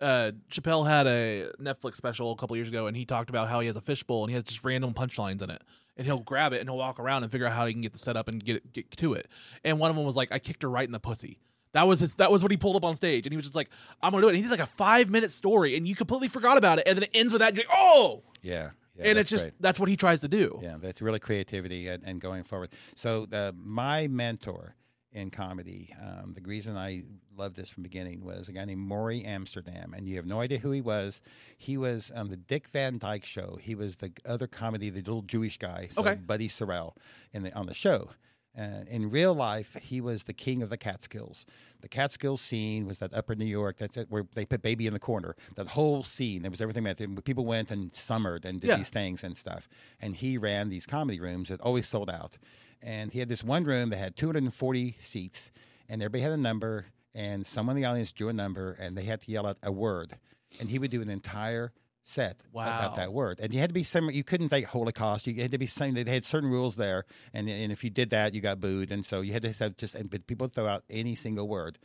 [0.00, 3.60] uh, Chappelle had a Netflix special a couple years ago, and he talked about how
[3.60, 5.62] he has a fishbowl and he has just random punchlines in it,
[5.96, 7.92] and he'll grab it and he'll walk around and figure out how he can get
[7.92, 9.28] the setup and get it, get to it.
[9.64, 11.38] And one of them was like, "I kicked her right in the pussy."
[11.72, 12.14] That was his.
[12.16, 13.70] That was what he pulled up on stage, and he was just like,
[14.02, 16.28] "I'm gonna do it." And he did like a five minute story, and you completely
[16.28, 17.48] forgot about it, and then it ends with that.
[17.50, 18.70] And you're like, oh, Yeah.
[18.98, 19.54] Yeah and it's just great.
[19.60, 20.58] that's what he tries to do.
[20.62, 22.70] Yeah, that's really creativity and, and going forward.
[22.94, 24.74] So uh, my mentor
[25.12, 27.02] in comedy, um, the reason I
[27.36, 30.40] loved this from the beginning was a guy named Morey Amsterdam, and you have no
[30.40, 31.22] idea who he was.
[31.56, 33.58] He was on the Dick Van Dyke Show.
[33.60, 36.16] He was the other comedy, the little Jewish guy, so Okay.
[36.16, 36.92] Buddy Sorrell,
[37.32, 38.10] in the on the show.
[38.58, 41.44] Uh, in real life, he was the king of the Catskills.
[41.82, 43.76] The Catskills scene was that upper New York.
[43.78, 45.36] That's it, where they put baby in the corner.
[45.56, 47.24] That whole scene, there was everything about it.
[47.24, 48.76] People went and summered and did Yeah.
[48.76, 49.68] these things and stuff.
[50.00, 52.38] And he ran these comedy rooms that always sold out.
[52.80, 55.50] And he had this one room that had 240 seats,
[55.88, 56.86] and everybody had a number.
[57.14, 59.72] And someone in the audience drew a number, and they had to yell out a
[59.72, 60.16] word.
[60.60, 61.72] And he would do an entire
[62.06, 62.64] set Wow.
[62.78, 63.38] about that word.
[63.40, 64.10] And you had to be some.
[64.10, 65.26] You couldn't think Holocaust.
[65.26, 67.04] You had to be saying they had certain rules there,
[67.34, 68.90] and and if you did that, you got booed.
[68.92, 69.94] And so you had to have just.
[69.94, 71.78] And but people would throw out any single word,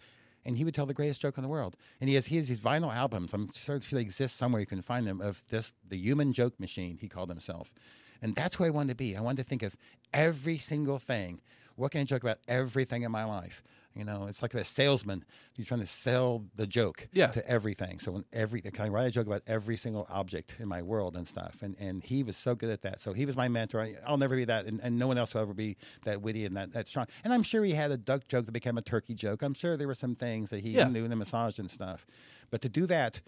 [0.46, 1.76] and he would tell the greatest joke in the world.
[2.00, 3.34] And he has he has these vinyl albums.
[3.34, 4.60] I'm sure they exist somewhere.
[4.62, 6.98] You can find them of this the human joke machine.
[7.02, 7.74] He called himself,
[8.22, 9.18] and that's where I wanted to be.
[9.18, 9.76] I wanted to think of
[10.14, 11.42] every single thing.
[11.76, 13.64] What can I joke about everything in my life?
[13.94, 15.26] You know, it's like a salesman.
[15.58, 17.28] You're trying to sell the joke Yeah.
[17.28, 18.00] to everything.
[18.00, 21.18] So when every can I write a joke about every single object in my world
[21.18, 21.58] and stuff.
[21.62, 23.02] And and he was so good at that.
[23.02, 23.82] So he was my mentor.
[23.82, 26.46] I, I'll never be that, and, and no one else will ever be that witty
[26.46, 27.08] and that, that strong.
[27.26, 29.42] And I'm sure he had a duck joke that became a turkey joke.
[29.42, 30.88] I'm sure there were some things that he Yeah.
[30.88, 32.06] knew in the massage and stuff.
[32.50, 33.20] But to do that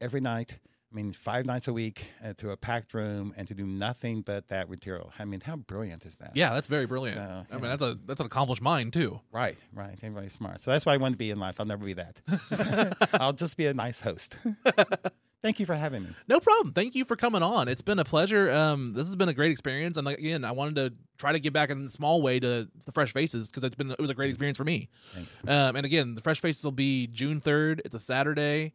[0.00, 0.58] every night.
[0.92, 4.20] I mean, five nights a week uh, to a packed room and to do nothing
[4.20, 5.10] but that material.
[5.18, 6.32] I mean, how brilliant is that?
[6.36, 7.16] Yeah, that's very brilliant.
[7.16, 9.20] So, I mean, that's a that's an accomplished mind too.
[9.32, 9.98] Right, right.
[10.02, 10.60] Everybody's smart.
[10.60, 11.56] So that's what I want to be in life.
[11.58, 12.20] I'll never be that.
[13.14, 14.36] I'll just be a nice host.
[15.42, 16.10] Thank you for having me.
[16.28, 16.72] No problem.
[16.72, 17.66] Thank you for coming on.
[17.66, 18.48] It's been a pleasure.
[18.52, 21.40] Um, this has been a great experience, and like, again, I wanted to try to
[21.40, 24.10] give back in a small way to the Fresh Faces because it's been it was
[24.10, 24.88] a great experience for me.
[25.14, 25.36] Thanks.
[25.48, 27.82] Um, and again, the Fresh Faces will be June third.
[27.84, 28.72] It's a Saturday,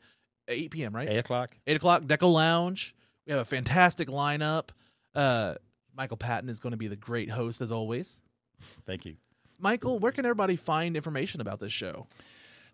[0.47, 0.95] eight p.m.
[0.95, 1.51] Right, Eight o'clock.
[1.67, 2.03] eight o'clock.
[2.03, 2.95] Deco Lounge.
[3.25, 4.69] We have a fantastic lineup.
[5.13, 5.55] Uh,
[5.95, 8.21] Michael Patton is going to be the great host as always.
[8.85, 9.15] Thank you.
[9.59, 12.05] Michael, where can everybody find information about this show?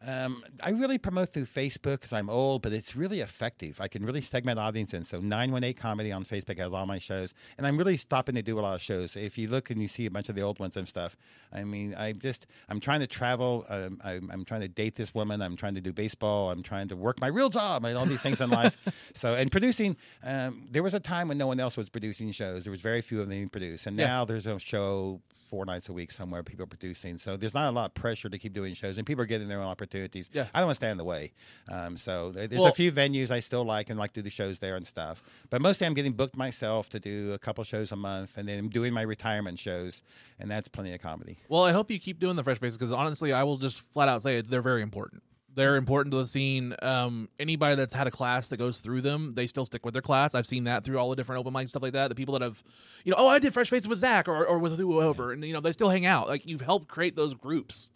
[0.05, 3.79] Um, I really promote through Facebook because I'm old, but it's really effective.
[3.79, 5.07] I can really segment audiences.
[5.07, 8.59] So 918 Comedy on Facebook has all my shows, and I'm really stopping to do
[8.59, 9.15] a lot of shows.
[9.15, 11.15] If you look and you see a bunch of the old ones and stuff,
[11.53, 13.65] I mean, I just I'm trying to travel.
[13.69, 15.41] Um, I'm, I'm trying to date this woman.
[15.41, 16.51] I'm trying to do baseball.
[16.51, 18.77] I'm trying to work my real job and all these things in life.
[19.15, 22.63] So and producing, um, there was a time when no one else was producing shows.
[22.65, 24.07] There was very few of them being produced, and Yeah.
[24.07, 27.17] now there's a show four nights a week somewhere people are producing.
[27.17, 29.47] So there's not a lot of pressure to keep doing shows and people are getting
[29.47, 30.29] their own opportunities.
[30.33, 30.47] Yeah.
[30.53, 31.31] i don't want to stand in the way.
[31.69, 34.29] Um, so there's Well- a few venues i still like and like to do the
[34.29, 35.21] shows there and stuff.
[35.49, 38.59] But mostly i'm getting booked myself to do a couple shows a month and then
[38.59, 40.01] i'm doing my retirement shows
[40.39, 41.37] and that's plenty of comedy.
[41.47, 44.09] Well, I hope you keep doing the fresh faces because honestly, I will just flat
[44.09, 45.23] out say it, they're very important.
[45.55, 46.75] They're important to the scene.
[46.81, 50.01] Um, anybody that's had a class that goes through them, they still stick with their
[50.01, 50.33] class.
[50.33, 52.07] I've seen that through all the different open mics and stuff like that.
[52.07, 52.63] The people that have,
[53.03, 55.53] you know, oh, I did fresh faces with Zach or, or with whoever, and you
[55.53, 56.27] know, they still hang out.
[56.27, 57.91] Like you've helped create those groups.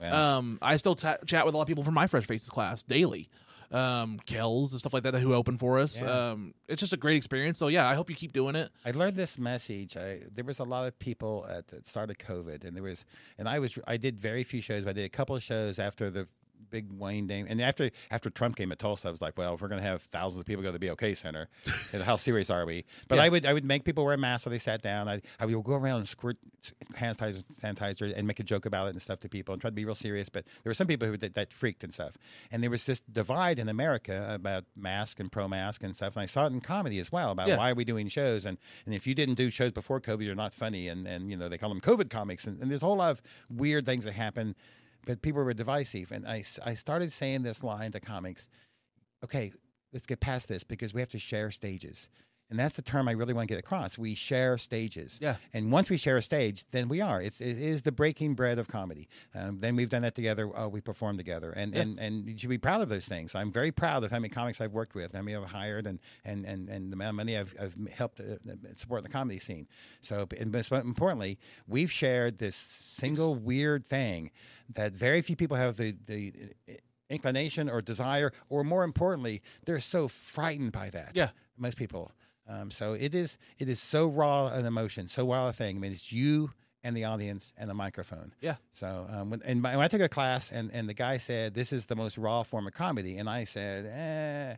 [0.00, 0.36] Yeah.
[0.36, 2.82] Um, I still ta- chat with a lot of people from my fresh faces class
[2.82, 3.28] daily.
[3.72, 6.00] Um, Kells and stuff like that who opened for us.
[6.00, 6.30] Yeah.
[6.30, 7.58] Um, it's just a great experience.
[7.58, 8.70] So yeah, I hope you keep doing it.
[8.84, 9.96] I learned this message.
[9.96, 13.04] I, there was a lot of people at the start of COVID, and there was,
[13.38, 14.84] and I was, I did very few shows.
[14.84, 16.28] But I did a couple of shows after the
[16.70, 19.60] big Wayne Dame, and after after Trump came at Tulsa, I was like, well, if
[19.60, 21.48] we're going to have thousands of people go to the BOK Center,
[22.04, 22.84] how serious are we?
[23.08, 23.22] But Yeah.
[23.24, 25.08] I would I would make people wear masks so they sat down.
[25.08, 26.36] I I would go around and squirt
[26.94, 29.70] hand sanitizer, sanitizer and make a joke about it and stuff to people and try
[29.70, 30.28] to be real serious.
[30.28, 32.18] But there were some people who that, that freaked and stuff,
[32.50, 36.16] and there was this divide in America about mask and pro mask and stuff.
[36.16, 37.56] And I saw it in comedy as well about Yeah.
[37.58, 40.34] why are we doing shows and and if you didn't do shows before COVID, you're
[40.34, 40.88] not funny.
[40.88, 43.10] And and you know they call them COVID comics, and, and there's a whole lot
[43.12, 44.54] of weird things that happen.
[45.06, 48.48] But people were divisive, and I, I started saying this line to comics.
[49.24, 49.52] Okay,
[49.92, 52.08] let's get past this because we have to share stages.
[52.48, 53.98] And that's the term I really want to get across.
[53.98, 55.18] We share stages.
[55.20, 55.34] Yeah.
[55.52, 57.20] And once we share a stage, then we are.
[57.20, 59.08] It's, it is the breaking bread of comedy.
[59.34, 60.56] Um, then we've done that together.
[60.56, 61.50] Uh, we perform together.
[61.50, 61.80] And, Yeah.
[61.80, 63.34] and, and you should be proud of those things.
[63.34, 65.98] I'm very proud of how many comics I've worked with, how many I've hired, and,
[66.24, 68.36] and, and, and the amount of money I've, I've helped uh,
[68.76, 69.66] support the comedy scene.
[70.00, 74.30] So, and most importantly, we've shared this single weird thing
[74.74, 76.32] that very few people have the, the
[77.08, 81.12] inclination or desire, or more importantly, they're so frightened by that.
[81.14, 81.30] Yeah.
[81.56, 82.12] Most people.
[82.48, 85.76] Um, so it is it is so raw an emotion, so raw a thing.
[85.76, 86.52] I mean, it's you
[86.84, 88.32] and the audience and the microphone.
[88.40, 88.56] Yeah.
[88.72, 91.54] So um, when, and my, when I took a class and, and the guy said
[91.54, 94.56] this is the most raw form of comedy, and I said, eh,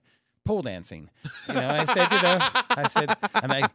[0.49, 1.11] pole dancing.
[1.47, 3.69] You know, I said, you know, I said, and I,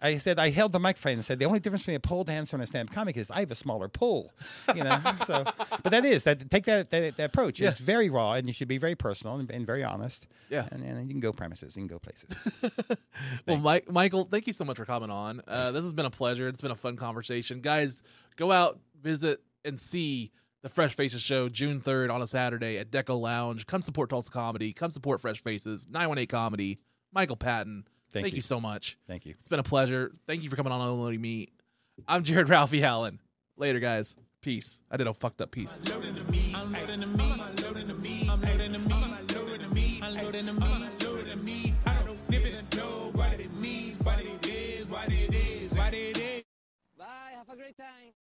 [0.00, 2.54] I said, I held the microphone and said the only difference between a pole dancer
[2.54, 4.32] and a stand comic is I have a smaller pole.
[4.76, 5.42] You know, so
[5.82, 7.58] but that is that take that that, that approach.
[7.58, 7.70] Yeah.
[7.70, 10.28] It's very raw, and you should be very personal and, and very honest.
[10.48, 10.68] Yeah.
[10.70, 12.30] and, and you can go premises, you can go places.
[13.46, 15.42] Well, Mike, Michael, thank you so much for coming on.
[15.46, 16.46] Uh, this has been a pleasure.
[16.48, 18.02] It's been a fun conversation, guys.
[18.36, 20.30] Go out, visit, and see
[20.62, 23.66] the Fresh Faces show June third on a Saturday at Deco Lounge.
[23.66, 24.72] Come support Tulsa Comedy.
[24.72, 25.86] Come support Fresh Faces.
[25.90, 26.78] Nine one eight Comedy.
[27.12, 27.84] Michael Patton.
[28.12, 28.36] Thank thank you.
[28.36, 28.98] you so much.
[29.06, 29.34] Thank you.
[29.38, 30.12] It's been a pleasure.
[30.26, 31.52] Thank you for coming on Unloading Meat.
[32.08, 33.20] I'm Jared Ralphie Allen.
[33.56, 34.16] Later, guys.
[34.40, 34.80] Peace.
[34.90, 35.78] I did a fucked up piece.
[35.90, 36.54] loading the meat.
[36.56, 37.40] I'm loading the meat.
[37.40, 38.28] I'm loading the meat.
[38.30, 39.12] I'm loading the meat.
[39.12, 40.02] I'm loading the meat.
[40.02, 40.64] I'm loading the meat.
[40.64, 41.74] I'm loading the meat.
[41.84, 46.18] I don't even know what it means, what it is, what it is, what it
[46.18, 46.42] is.
[46.98, 47.04] Bye.
[47.36, 48.12] Have a great time.